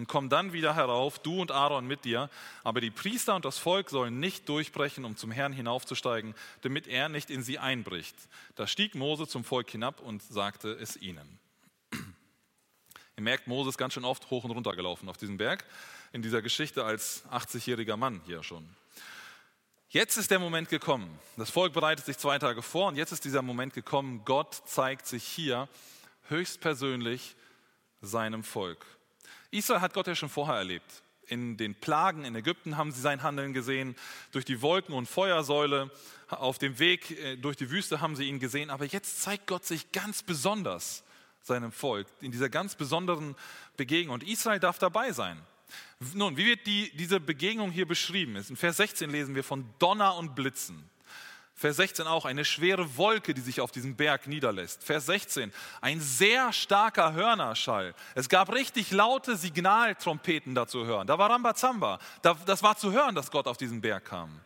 [0.00, 2.30] und komm dann wieder herauf, du und Aaron mit dir.
[2.64, 7.10] Aber die Priester und das Volk sollen nicht durchbrechen, um zum Herrn hinaufzusteigen, damit er
[7.10, 8.16] nicht in sie einbricht.
[8.54, 11.38] Da stieg Mose zum Volk hinab und sagte es ihnen.
[11.92, 15.66] Ihr merkt, Mose ist ganz schön oft hoch und runter gelaufen auf diesem Berg,
[16.12, 18.66] in dieser Geschichte als 80-jähriger Mann hier schon.
[19.90, 21.18] Jetzt ist der Moment gekommen.
[21.36, 24.22] Das Volk bereitet sich zwei Tage vor und jetzt ist dieser Moment gekommen.
[24.24, 25.68] Gott zeigt sich hier
[26.28, 27.36] höchstpersönlich
[28.00, 28.86] seinem Volk.
[29.50, 31.02] Israel hat Gott ja schon vorher erlebt.
[31.26, 33.94] In den Plagen in Ägypten haben sie sein Handeln gesehen.
[34.32, 35.90] Durch die Wolken- und Feuersäule
[36.28, 38.70] auf dem Weg äh, durch die Wüste haben sie ihn gesehen.
[38.70, 41.04] Aber jetzt zeigt Gott sich ganz besonders
[41.42, 43.36] seinem Volk in dieser ganz besonderen
[43.76, 44.14] Begegnung.
[44.14, 45.40] Und Israel darf dabei sein.
[46.14, 48.36] Nun, wie wird die, diese Begegnung hier beschrieben?
[48.36, 50.88] In Vers 16 lesen wir von Donner und Blitzen.
[51.60, 54.82] Vers 16 auch eine schwere Wolke, die sich auf diesem Berg niederlässt.
[54.82, 57.94] Vers 16 ein sehr starker Hörnerschall.
[58.14, 61.06] Es gab richtig laute Signaltrompeten da zu hören.
[61.06, 61.98] Da war Rambazamba.
[62.22, 64.40] Das war zu hören, dass Gott auf diesen Berg kam.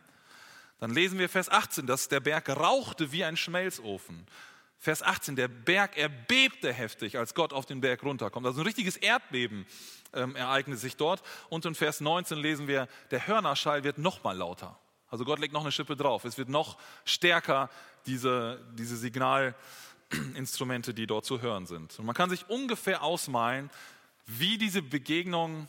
[0.81, 4.27] Dann lesen wir Vers 18, dass der Berg rauchte wie ein Schmelzofen.
[4.77, 8.45] Vers 18, der Berg erbebte heftig, als Gott auf den Berg runterkommt.
[8.45, 9.65] Also ein richtiges Erdbeben
[10.11, 11.23] ähm, ereignet sich dort.
[11.47, 14.77] Und in Vers 19 lesen wir, der Hörnerschall wird noch mal lauter.
[15.09, 16.25] Also Gott legt noch eine Schippe drauf.
[16.25, 17.69] Es wird noch stärker,
[18.05, 21.97] diese, diese Signalinstrumente, die dort zu hören sind.
[21.99, 23.69] Und man kann sich ungefähr ausmalen,
[24.25, 25.67] wie diese Begegnung,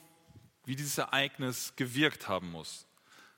[0.65, 2.87] wie dieses Ereignis gewirkt haben muss.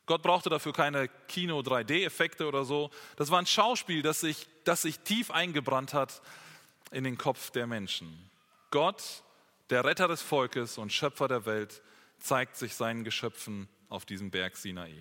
[0.06, 2.90] Gott brauchte dafür keine Kino-3D-Effekte oder so.
[3.16, 6.22] Das war ein Schauspiel, das sich, das sich tief eingebrannt hat
[6.90, 8.30] in den Kopf der Menschen.
[8.70, 9.22] Gott,
[9.68, 11.82] der Retter des Volkes und Schöpfer der Welt,
[12.18, 14.94] zeigt sich seinen Geschöpfen auf diesem Berg Sinai.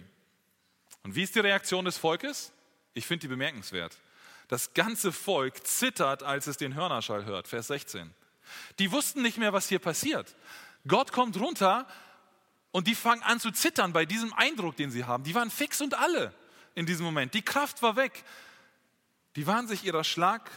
[1.08, 2.52] Und wie ist die Reaktion des Volkes?
[2.94, 3.98] Ich finde die bemerkenswert.
[4.50, 8.14] Das ganze Volk zittert, als es den Hörnerschall hört, Vers 16.
[8.78, 10.36] Die wussten nicht mehr, was hier passiert.
[10.86, 11.88] Gott kommt runter
[12.72, 15.24] und die fangen an zu zittern bei diesem Eindruck, den sie haben.
[15.24, 16.34] Die waren fix und alle
[16.76, 17.34] in diesem Moment.
[17.34, 18.26] Die Kraft war weg.
[19.38, 20.52] Die waren sich ihrer, Schlag,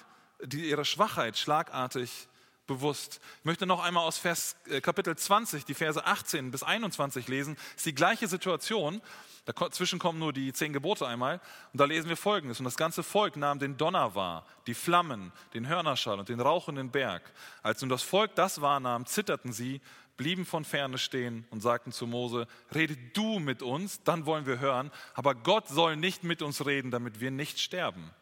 [0.52, 2.26] ihrer Schwachheit schlagartig
[2.70, 3.20] bewusst.
[3.40, 7.56] Ich möchte noch einmal aus Vers, äh, Kapitel 20, die Verse 18 bis 21 lesen.
[7.56, 9.02] Das ist die gleiche Situation.
[9.44, 11.40] Dazwischen kommen nur die zehn Gebote einmal.
[11.72, 12.60] Und da lesen wir Folgendes.
[12.60, 16.92] Und das ganze Volk nahm den Donner wahr, die Flammen, den Hörnerschall und den rauchenden
[16.92, 17.22] Berg.
[17.64, 19.80] Als nun das Volk das wahrnahm, zitterten sie,
[20.16, 24.60] blieben von ferne stehen und sagten zu Mose, rede du mit uns, dann wollen wir
[24.60, 24.92] hören.
[25.14, 28.12] Aber Gott soll nicht mit uns reden, damit wir nicht sterben.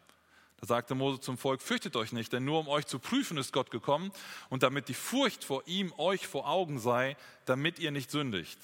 [0.61, 3.53] Da sagte Mose zum Volk, fürchtet euch nicht, denn nur um euch zu prüfen ist
[3.53, 4.11] Gott gekommen
[4.49, 8.59] und damit die Furcht vor ihm euch vor Augen sei, damit ihr nicht sündigt.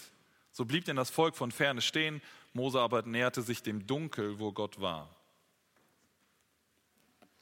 [0.50, 2.20] So blieb denn das Volk von ferne stehen,
[2.52, 5.08] Mose aber näherte sich dem Dunkel, wo Gott war.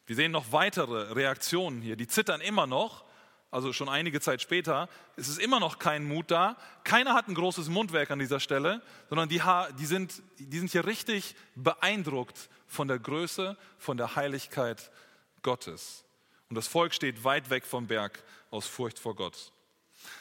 [0.06, 1.96] Wir sehen noch weitere Reaktionen hier.
[1.96, 3.04] Die zittern immer noch,
[3.50, 4.88] also schon einige Zeit später.
[5.16, 6.56] Es ist immer noch kein Mut da.
[6.84, 9.40] Keiner hat ein großes Mundwerk an dieser Stelle, sondern die,
[9.78, 14.90] die, sind, die sind hier richtig beeindruckt von der Größe, von der Heiligkeit
[15.42, 16.04] Gottes.
[16.48, 19.52] Und das Volk steht weit weg vom Berg aus Furcht vor Gott.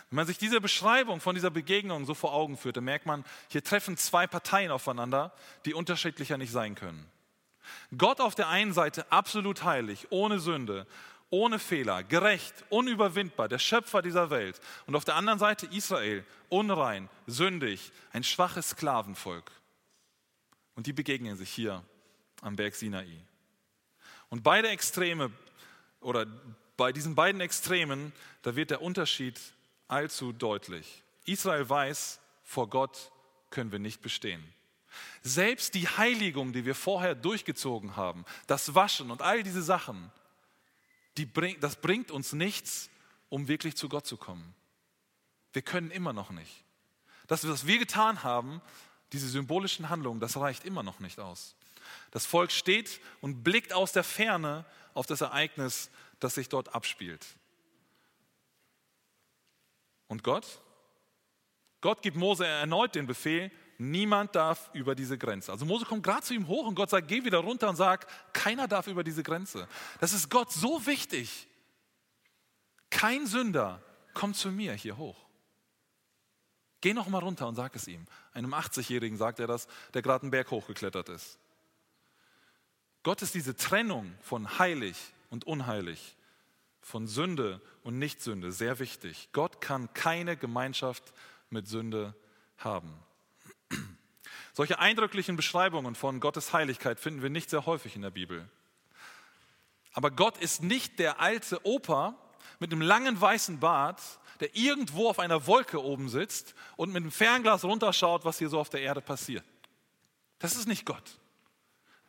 [0.10, 3.24] Wenn man sich diese Beschreibung von dieser Begegnung so vor Augen führt, dann merkt man,
[3.48, 5.34] hier treffen zwei Parteien aufeinander,
[5.66, 7.10] die unterschiedlicher nicht sein können.
[7.98, 10.88] Gott auf der einen Seite absolut heilig, ohne Sünde,
[11.30, 14.60] ohne Fehler, gerecht, unüberwindbar, der Schöpfer dieser Welt.
[14.88, 19.52] Und auf der anderen Seite Israel, unrein, sündig, ein schwaches Sklavenvolk.
[20.76, 21.84] Und die begegnen sich hier
[22.42, 23.08] am Berg Sinai.
[24.30, 25.32] Und beide Extreme,
[26.00, 26.26] oder
[26.78, 29.40] bei diesen beiden Extremen, da wird der Unterschied
[29.88, 31.04] allzu deutlich.
[31.26, 33.12] Israel weiß, vor Gott
[33.50, 34.44] können wir nicht bestehen.
[35.22, 40.12] Selbst die Heiligung, die wir vorher durchgezogen haben, das Waschen und all diese Sachen,
[41.18, 42.90] die bring, das bringt uns nichts,
[43.30, 44.54] um wirklich zu Gott zu kommen.
[45.54, 46.64] Wir können immer noch nicht.
[47.28, 48.62] Das, was wir getan haben,
[49.14, 51.56] diese symbolischen Handlungen, das reicht immer noch nicht aus.
[52.12, 57.26] Das Volk steht und blickt aus der Ferne auf das Ereignis, das sich dort abspielt.
[60.08, 60.62] Und Gott?
[61.80, 65.52] Gott gibt Mose erneut den Befehl, niemand darf über diese Grenze.
[65.52, 68.06] Also Mose kommt gerade zu ihm hoch und Gott sagt, geh wieder runter und sag,
[68.34, 69.68] keiner darf über diese Grenze.
[70.00, 71.48] Das ist Gott so wichtig.
[72.92, 73.82] Kein Sünder
[74.14, 75.18] kommt zu mir hier hoch.
[76.82, 78.06] Geh noch mal runter und sag es ihm.
[78.34, 81.40] Einem 80-Jährigen sagt er das, der gerade einen Berg hochgeklettert ist.
[83.04, 84.98] Gott ist diese Trennung von heilig
[85.30, 86.16] und unheilig
[86.82, 89.30] von Sünde und Nichtsünde sehr wichtig.
[89.34, 91.04] Gott kann keine Gemeinschaft
[91.50, 92.16] mit Sünde
[92.58, 92.94] haben.
[94.54, 98.48] Solche eindrücklichen Beschreibungen von Gottes Heiligkeit finden wir nicht sehr häufig in der Bibel.
[99.94, 102.16] Aber Gott ist nicht der alte Opa
[102.60, 104.02] mit einem langen weißen Bart,
[104.40, 108.60] der irgendwo auf einer Wolke oben sitzt und mit einem Fernglas runterschaut, was hier so
[108.60, 109.46] auf der Erde passiert.
[110.40, 111.20] Das ist nicht Gott.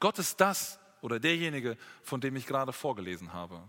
[0.01, 3.63] Gott ist das oder derjenige, von dem ich gerade vorgelesen habe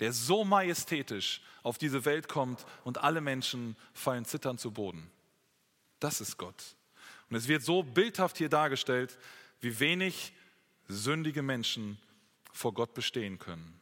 [0.00, 5.10] der so majestätisch auf diese Welt kommt und alle Menschen fallen zitternd zu Boden.
[6.00, 6.76] Das ist Gott.
[7.30, 9.18] Und es wird so bildhaft hier dargestellt,
[9.60, 10.32] wie wenig
[10.86, 11.98] sündige Menschen
[12.52, 13.80] vor Gott bestehen können.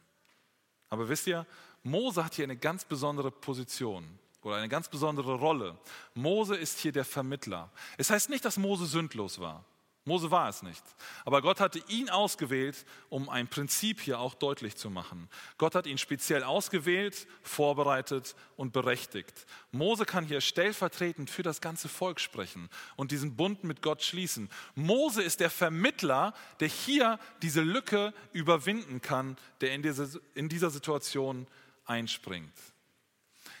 [0.89, 1.45] Aber wisst ihr,
[1.83, 4.07] Mose hat hier eine ganz besondere Position
[4.41, 5.77] oder eine ganz besondere Rolle.
[6.13, 7.71] Mose ist hier der Vermittler.
[7.97, 9.65] Es heißt nicht, dass Mose sündlos war.
[10.07, 10.83] Mose war es nicht.
[11.25, 15.27] Aber Gott hatte ihn ausgewählt, um ein Prinzip hier auch deutlich zu machen.
[15.57, 19.47] Gott hat ihn speziell ausgewählt, vorbereitet und berechtigt.
[19.71, 24.51] Mose kann hier stellvertretend für das ganze Volk sprechen und diesen Bund mit Gott schließen.
[24.75, 31.47] Mose ist der Vermittler, der hier diese Lücke überwinden kann, der in dieser, Situation
[31.85, 32.53] einspringt.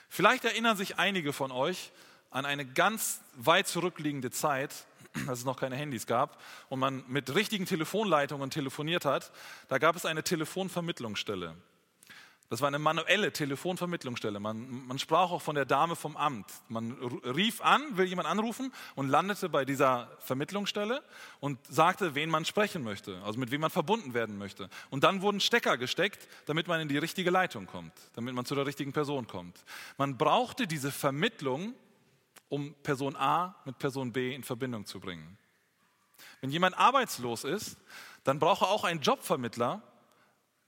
[0.09, 1.91] Vielleicht erinnern sich einige von euch
[2.29, 4.85] an eine ganz weit zurückliegende Zeit,
[5.27, 9.31] als es noch keine Handys gab und man mit richtigen Telefonleitungen telefoniert hat,
[9.67, 11.55] da gab es eine Telefonvermittlungsstelle.
[12.47, 14.39] Das war eine manuelle Telefonvermittlungsstelle.
[14.39, 16.45] Man, man, sprach auch von der Dame vom Amt.
[16.69, 21.01] Man rief an, will jemand anrufen und landete bei dieser Vermittlungsstelle
[21.39, 24.69] und sagte, wen man sprechen möchte, also mit wem man verbunden werden möchte.
[24.91, 28.53] Und dann wurden Stecker gesteckt, damit man in die richtige Leitung kommt, damit man zu
[28.53, 29.63] der richtigen Person kommt.
[29.97, 31.73] Man brauchte diese Vermittlung
[32.55, 35.37] um Person A mit Person B in Verbindung zu bringen.
[36.39, 37.77] Wenn jemand arbeitslos ist,
[38.23, 39.81] dann braucht er auch einen Jobvermittler,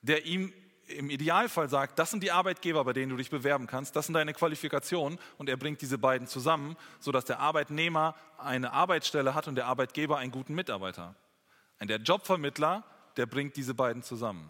[0.01, 0.51] der ihm
[0.87, 4.15] im Idealfall sagt, das sind die Arbeitgeber, bei denen du dich bewerben kannst, das sind
[4.15, 9.55] deine Qualifikationen und er bringt diese beiden zusammen, sodass der Arbeitnehmer eine Arbeitsstelle hat und
[9.55, 11.15] der Arbeitgeber einen guten Mitarbeiter.
[11.79, 12.83] Und der Jobvermittler,
[13.15, 14.49] der bringt diese beiden zusammen.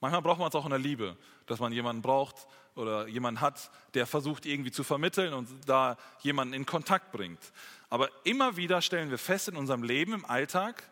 [0.00, 3.70] Manchmal braucht man es auch in der Liebe, dass man jemanden braucht oder jemanden hat,
[3.94, 7.40] der versucht irgendwie zu vermitteln und da jemanden in Kontakt bringt.
[7.90, 10.82] Aber immer wieder stellen wir fest in unserem Leben, im Alltag,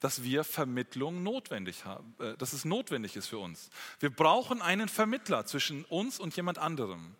[0.00, 3.70] dass wir Vermittlung notwendig haben, äh, dass es notwendig ist für uns.
[3.98, 7.14] Wir brauchen einen Vermittler zwischen uns und jemand anderem.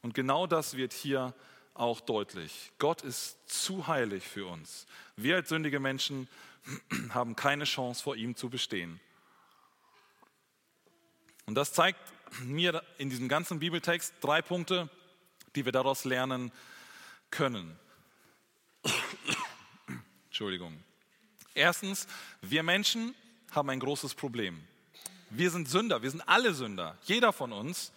[0.00, 1.34] Und genau das wird hier
[1.74, 2.72] auch deutlich.
[2.78, 4.86] Gott ist zu heilig für uns.
[5.16, 6.28] Wir als sündige Menschen
[7.10, 9.00] haben keine Chance vor ihm zu bestehen.
[11.46, 12.00] Und das zeigt
[12.40, 14.88] mir in diesem ganzen Bibeltext drei Punkte,
[15.54, 16.52] die wir daraus lernen
[17.30, 17.78] können.
[20.26, 20.82] Entschuldigung.
[21.54, 22.06] Erstens,
[22.40, 23.14] wir Menschen
[23.50, 24.62] haben ein großes Problem.
[25.30, 27.92] Wir sind Sünder, wir sind alle Sünder, jeder von uns.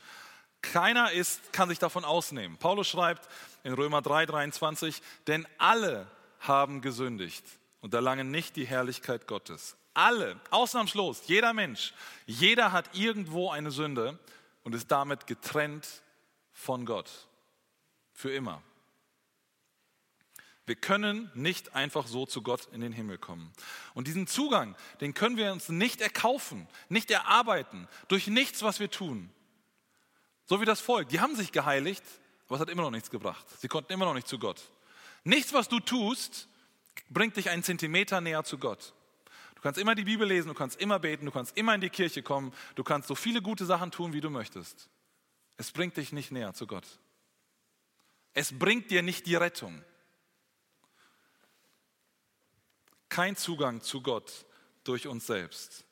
[0.62, 2.58] Keiner ist, kann sich davon ausnehmen.
[2.58, 3.30] Paulus schreibt
[3.64, 6.08] in Römer 3, 23, denn alle
[6.40, 7.46] haben gesündigt
[7.82, 9.78] und erlangen nicht die Herrlichkeit Gottes.
[9.96, 11.94] Alle, ausnahmslos, jeder Mensch,
[12.26, 14.20] jeder hat irgendwo eine Sünde
[14.64, 16.04] und ist damit getrennt
[16.52, 17.10] von Gott.
[18.12, 18.62] Für immer.
[20.66, 23.54] Wir können nicht einfach so zu Gott in den Himmel kommen.
[23.94, 28.92] Und diesen Zugang, den können wir uns nicht erkaufen, nicht erarbeiten, durch nichts, was wir
[28.92, 29.32] tun.
[30.46, 31.08] So wie das Volk.
[31.08, 32.04] Die haben sich geheiligt,
[32.48, 33.46] aber es hat immer noch nichts gebracht.
[33.62, 34.62] Sie konnten immer noch nicht zu Gott.
[35.24, 36.50] Nichts, was du tust,
[37.10, 38.94] bringt dich einen Zentimeter näher zu Gott
[39.62, 42.22] kannst immer die Bibel lesen, du kannst immer beten, du kannst immer in die Kirche
[42.22, 44.90] kommen, du kannst so viele gute Sachen tun, wie du möchtest.
[45.58, 46.86] Es bringt dich nicht näher zu Gott.
[48.34, 49.82] Es bringt dir nicht die Rettung.
[53.08, 54.46] Kein Zugang zu Gott
[54.84, 55.86] durch uns selbst.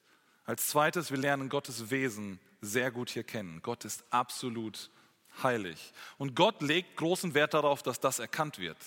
[0.45, 3.61] Als zweites, wir lernen Gottes Wesen sehr gut hier kennen.
[3.61, 4.89] Gott ist absolut
[5.41, 5.93] heilig.
[6.17, 8.77] Und Gott legt großen Wert darauf, dass das erkannt wird.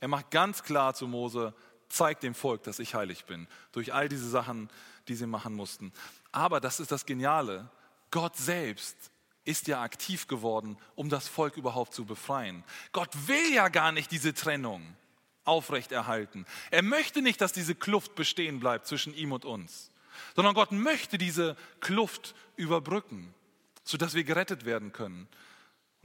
[0.00, 1.54] Er macht ganz klar zu Mose,
[1.88, 4.68] zeigt dem Volk, dass ich heilig bin, durch all diese Sachen,
[5.08, 5.92] die sie machen mussten.
[6.32, 7.70] Aber das ist das Geniale,
[8.10, 8.96] Gott selbst
[9.44, 12.64] ist ja aktiv geworden, um das Volk überhaupt zu befreien.
[12.92, 14.94] Gott will ja gar nicht diese Trennung
[15.44, 16.44] aufrechterhalten.
[16.70, 19.90] Er möchte nicht, dass diese Kluft bestehen bleibt zwischen ihm und uns,
[20.36, 23.34] sondern Gott möchte diese Kluft überbrücken,
[23.84, 25.26] sodass wir gerettet werden können.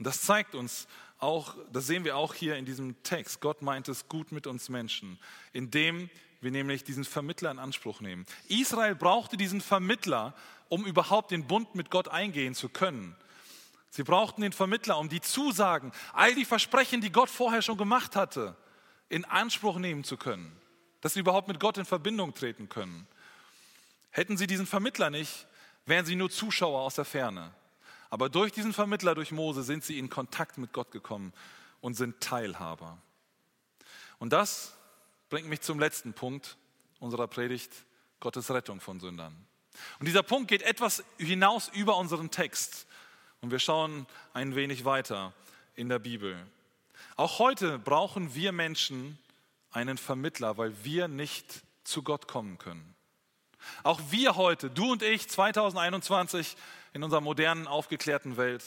[0.04, 0.86] Und das zeigt uns
[1.18, 3.40] auch, das sehen wir auch hier in diesem Text.
[3.40, 5.18] Gott meint es gut mit uns Menschen,
[5.54, 6.10] indem
[6.42, 8.26] wir nämlich diesen Vermittler in Anspruch nehmen.
[8.48, 10.34] Israel brauchte diesen Vermittler,
[10.68, 13.16] um überhaupt den Bund mit Gott eingehen zu können.
[13.88, 18.14] Sie brauchten den Vermittler, um die Zusagen, all die Versprechen, die Gott vorher schon gemacht
[18.14, 18.54] hatte,
[19.08, 20.54] in Anspruch nehmen zu können,
[21.00, 23.06] dass sie überhaupt mit Gott in Verbindung treten können.
[24.10, 25.46] Hätten sie diesen Vermittler nicht,
[25.86, 27.54] wären sie nur Zuschauer aus der Ferne.
[28.10, 31.32] Aber durch diesen Vermittler, durch Mose, sind sie in Kontakt mit Gott gekommen
[31.80, 32.98] und sind Teilhaber.
[34.18, 34.74] Und das
[35.28, 36.56] bringt mich zum letzten Punkt
[37.00, 37.72] unserer Predigt,
[38.20, 39.34] Gottes Rettung von Sündern.
[39.98, 42.86] Und dieser Punkt geht etwas hinaus über unseren Text.
[43.40, 45.32] Und wir schauen ein wenig weiter
[45.74, 46.36] in der Bibel.
[47.16, 49.18] Auch heute brauchen wir Menschen
[49.70, 52.94] einen Vermittler, weil wir nicht zu Gott kommen können.
[53.82, 56.56] Auch wir heute, du und ich, 2021,
[56.94, 58.62] in unserer modernen, aufgeklärten Welt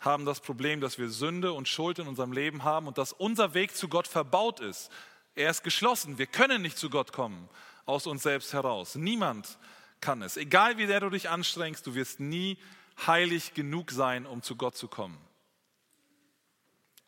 [0.00, 3.54] haben das Problem, dass wir Sünde und Schuld in unserem Leben haben und dass unser
[3.54, 4.90] Weg zu Gott verbaut ist.
[5.34, 6.18] Er ist geschlossen.
[6.18, 7.48] Wir können nicht zu Gott kommen
[7.84, 8.96] aus uns selbst heraus.
[8.96, 9.58] Niemand
[10.00, 10.36] kann es.
[10.36, 12.58] Egal wie sehr du dich anstrengst, du wirst nie
[13.06, 15.16] heilig genug sein, um zu Gott zu kommen.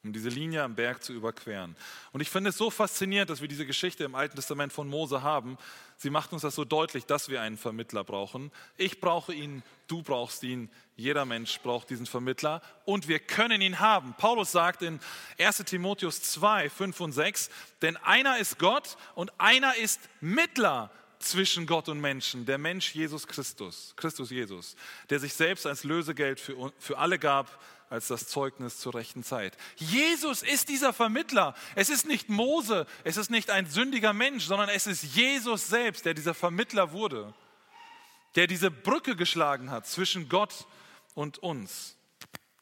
[0.05, 1.77] Um diese Linie am Berg zu überqueren.
[2.13, 5.23] Und ich finde es so faszinierend, dass wir diese Geschichte im Alten Testament von Mose
[5.23, 5.59] haben.
[5.97, 8.53] Sie macht uns das so deutlich, dass wir einen Vermittler brauchen.
[8.77, 13.81] Ich brauche ihn, du brauchst ihn, jeder Mensch braucht diesen Vermittler und wir können ihn
[13.81, 14.15] haben.
[14.15, 15.01] Paulus sagt in
[15.39, 17.51] 1 Timotheus 2, 5 und 6,
[17.83, 23.27] denn einer ist Gott und einer ist Mittler zwischen Gott und Menschen, der Mensch Jesus
[23.27, 24.77] Christus, Christus Jesus,
[25.11, 27.61] der sich selbst als Lösegeld für, für alle gab,
[27.91, 29.57] als das Zeugnis zur rechten Zeit.
[29.77, 31.55] Jesus ist dieser Vermittler.
[31.75, 36.05] Es ist nicht Mose, es ist nicht ein sündiger Mensch, sondern es ist Jesus selbst,
[36.05, 37.35] der dieser Vermittler wurde,
[38.35, 40.67] der diese Brücke geschlagen hat zwischen Gott
[41.15, 41.97] und uns.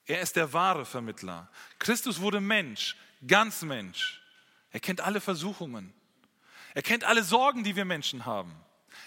[0.06, 1.50] Er ist der wahre Vermittler.
[1.78, 2.96] Christus wurde Mensch,
[3.26, 4.22] ganz Mensch.
[4.70, 5.92] Er kennt alle Versuchungen.
[6.74, 8.54] Er kennt alle Sorgen, die wir Menschen haben.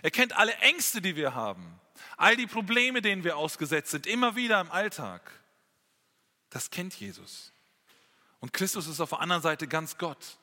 [0.02, 1.80] Er kennt alle Ängste, die wir haben.
[2.18, 5.32] All die Probleme, denen wir ausgesetzt sind, immer wieder im Alltag.
[6.50, 7.52] Das kennt Jesus.
[8.40, 10.38] Und Christus ist auf der anderen Seite ganz Gott.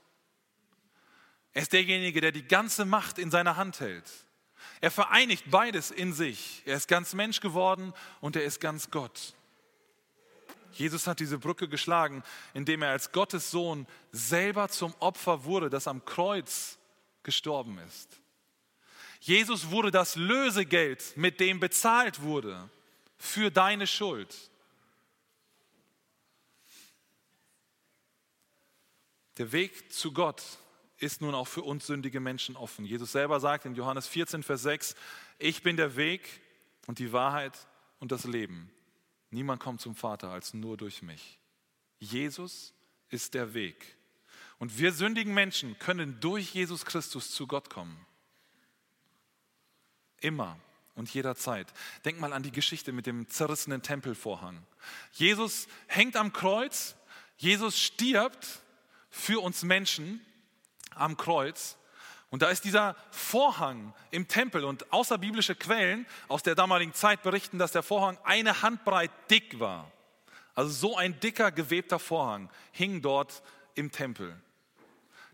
[1.53, 4.11] Er ist derjenige, der die ganze Macht in seiner Hand hält.
[4.81, 6.63] Er vereinigt beides in sich.
[6.67, 9.35] Er ist ganz Mensch geworden und er ist ganz Gott.
[10.73, 15.89] Jesus hat diese Brücke geschlagen, indem er als Gottes Sohn selber zum Opfer wurde, das
[15.89, 16.79] am Kreuz
[17.23, 18.21] gestorben ist.
[19.21, 22.69] Jesus wurde das Lösegeld, mit dem bezahlt wurde
[23.17, 24.35] für deine Schuld.
[29.39, 30.43] Der Weg zu Gott
[30.99, 32.85] ist nun auch für uns sündige Menschen offen.
[32.85, 34.95] Jesus selber sagt in Johannes 14, Vers 6,
[35.39, 36.41] ich bin der Weg
[36.87, 37.53] und die Wahrheit
[37.99, 38.71] und das Leben.
[39.31, 41.39] Niemand kommt zum Vater als nur durch mich.
[41.99, 42.73] Jesus
[43.11, 43.97] ist der Weg.
[44.59, 48.07] Und wir sündigen Menschen können durch Jesus Christus zu Gott kommen.
[50.21, 50.59] Immer
[50.95, 51.73] und jederzeit.
[52.07, 54.67] Denk mal an die Geschichte mit dem zerrissenen Tempelvorhang.
[55.13, 56.97] Jesus hängt am Kreuz,
[57.37, 58.63] Jesus stirbt
[59.17, 60.25] für uns Menschen
[60.95, 61.77] am Kreuz.
[62.31, 67.59] Und da ist dieser Vorhang im Tempel und außerbiblische Quellen aus der damaligen Zeit berichten,
[67.59, 69.91] dass der Vorhang eine Handbreit dick war.
[70.55, 73.43] Also so ein dicker gewebter Vorhang hing dort
[73.75, 74.41] im Tempel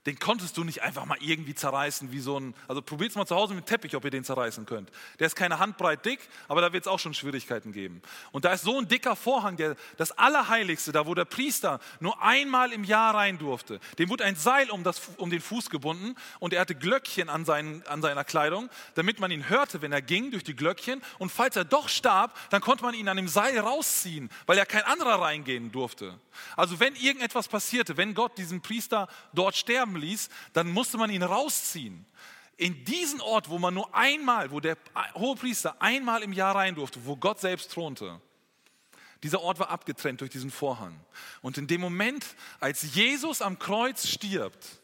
[0.06, 3.26] den konntest du nicht einfach mal irgendwie zerreißen wie so ein, also probiert es mal
[3.26, 4.90] zu Hause mit Teppich, ob ihr den zerreißen könnt.
[5.20, 8.02] Der ist keine Handbreit dick, aber da wird es auch schon Schwierigkeiten geben.
[8.32, 12.20] Und da ist so ein dicker Vorhang, der, das Allerheiligste, da wo der Priester nur
[12.20, 13.78] einmal im Jahr rein durfte.
[13.98, 17.44] Dem wurde ein Seil um, das, um den Fuß gebunden und er hatte Glöckchen an,
[17.44, 21.00] seinen, an seiner Kleidung, damit man ihn hörte, wenn er ging durch die Glöckchen.
[21.18, 24.66] Und falls er doch starb, dann konnte man ihn an dem Seil rausziehen, weil er
[24.66, 26.18] kein anderer reingehen durfte.
[26.56, 31.10] Also wenn irgendetwas passierte, wenn Gott diesen Priester dort sterben sterben ließ, dann musste man
[31.10, 32.04] ihn rausziehen.
[32.56, 34.76] In diesen Ort, wo man nur einmal, wo der
[35.14, 38.20] Hohepriester einmal im Jahr rein durfte, wo Gott selbst thronte.
[39.22, 40.98] Dieser Ort war abgetrennt durch diesen Vorhang.
[41.40, 44.80] Und in dem Moment, als Jesus am Kreuz stirbt,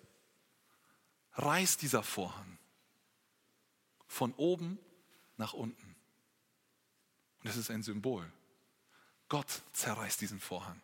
[1.34, 2.58] reißt dieser Vorhang
[4.06, 4.78] von oben
[5.36, 5.96] nach unten.
[7.38, 8.24] Und das ist ein Symbol.
[9.28, 10.80] Gott zerreißt diesen Vorhang.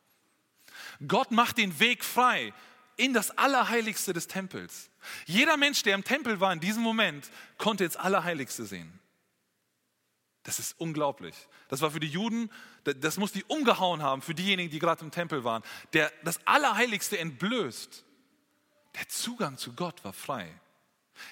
[1.07, 2.53] Gott macht den Weg frei
[2.97, 4.91] in das Allerheiligste des Tempels.
[5.27, 9.01] Jeder Mensch, der im Tempel war in diesem Moment, konnte ins Allerheiligste sehen.
[10.45, 11.35] Das ist unglaublich.
[11.69, 12.51] Das war für die Juden,
[12.85, 15.63] das muss die umgehauen haben, für diejenigen, die gerade im Tempel waren.
[15.95, 18.05] Der, das Allerheiligste entblößt.
[18.95, 20.49] Der Zugang zu Gott war frei.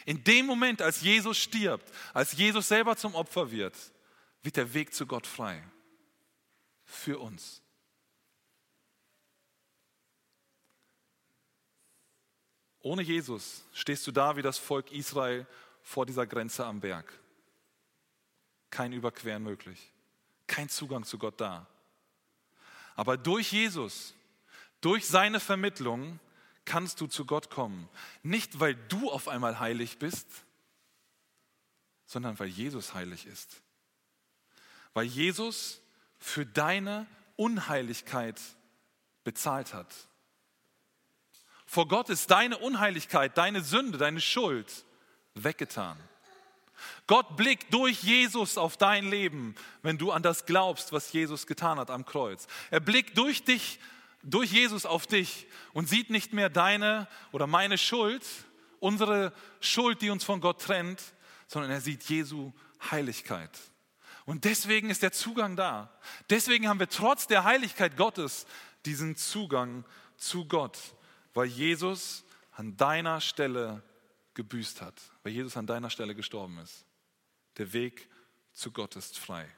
[0.04, 3.76] In dem Moment, als Jesus stirbt, als Jesus selber zum Opfer wird,
[4.42, 5.62] wird der Weg zu Gott frei.
[6.84, 7.62] Für uns.
[12.82, 15.46] Ohne Jesus stehst du da wie das Volk Israel
[15.82, 17.12] vor dieser Grenze am Berg.
[18.70, 19.92] Kein Überqueren möglich,
[20.46, 21.66] kein Zugang zu Gott da.
[22.94, 24.14] Aber durch Jesus,
[24.80, 26.18] durch seine Vermittlung
[26.64, 27.88] kannst du zu Gott kommen.
[28.22, 30.26] Nicht, weil du auf einmal heilig bist,
[32.06, 33.62] sondern weil Jesus heilig ist.
[34.92, 35.80] Weil Jesus
[36.18, 37.06] für deine
[37.36, 38.40] Unheiligkeit
[39.24, 39.92] bezahlt hat.
[41.72, 44.84] Vor Gott ist deine Unheiligkeit, deine Sünde, deine Schuld
[45.32, 45.98] weggetan.
[47.06, 51.78] Gott blickt durch Jesus auf dein Leben, wenn du an das glaubst, was Jesus getan
[51.78, 52.46] hat am Kreuz.
[52.70, 53.80] Er blickt durch dich,
[54.22, 58.26] durch Jesus auf dich und sieht nicht mehr deine oder meine Schuld,
[58.78, 61.00] unsere Schuld, die uns von Gott trennt,
[61.46, 62.52] sondern er sieht Jesu
[62.90, 63.58] Heiligkeit.
[64.26, 65.90] Und deswegen ist der Zugang da.
[66.28, 68.44] Deswegen haben wir trotz der Heiligkeit Gottes
[68.84, 69.86] diesen Zugang
[70.18, 70.76] zu Gott
[71.34, 73.82] weil Jesus an deiner Stelle
[74.34, 76.84] gebüßt hat, weil Jesus an deiner Stelle gestorben ist.
[77.58, 78.08] Der Weg
[78.52, 79.48] zu Gott ist frei.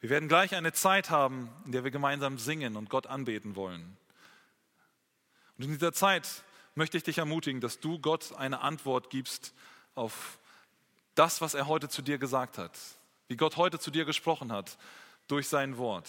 [0.00, 3.96] Wir werden gleich eine Zeit haben, in der wir gemeinsam singen und Gott anbeten wollen.
[5.56, 9.52] Und in dieser Zeit möchte ich dich ermutigen, dass du Gott eine Antwort gibst
[9.94, 10.38] auf
[11.16, 12.78] das, was er heute zu dir gesagt hat,
[13.26, 14.78] wie Gott heute zu dir gesprochen hat
[15.26, 16.08] durch sein Wort.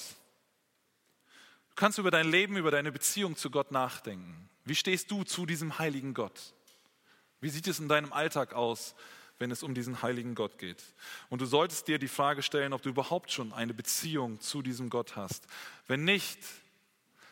[1.79, 4.49] Du kannst über dein Leben, über deine Beziehung zu Gott nachdenken.
[4.65, 6.53] Wie stehst du zu diesem heiligen Gott?
[7.39, 8.95] Wie sieht es in deinem Alltag aus,
[9.37, 10.83] wenn es um diesen heiligen Gott geht?
[11.29, 14.89] Und du solltest dir die Frage stellen, ob du überhaupt schon eine Beziehung zu diesem
[14.89, 15.47] Gott hast.
[15.87, 16.39] Wenn nicht,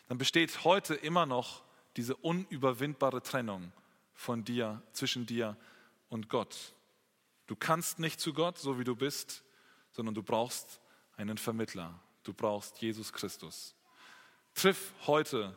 [0.08, 1.62] dann besteht heute immer noch
[1.98, 3.70] diese unüberwindbare Trennung
[4.14, 5.58] von dir, zwischen dir
[6.08, 6.72] und Gott.
[7.48, 9.44] Du kannst nicht zu Gott, so wie du bist,
[9.92, 10.80] sondern du brauchst
[11.18, 12.00] einen Vermittler.
[12.22, 13.74] Du brauchst Jesus Christus.
[14.58, 15.56] Triff heute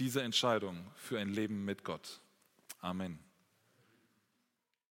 [0.00, 2.20] diese Entscheidung für ein Leben mit Gott.
[2.80, 3.20] Amen.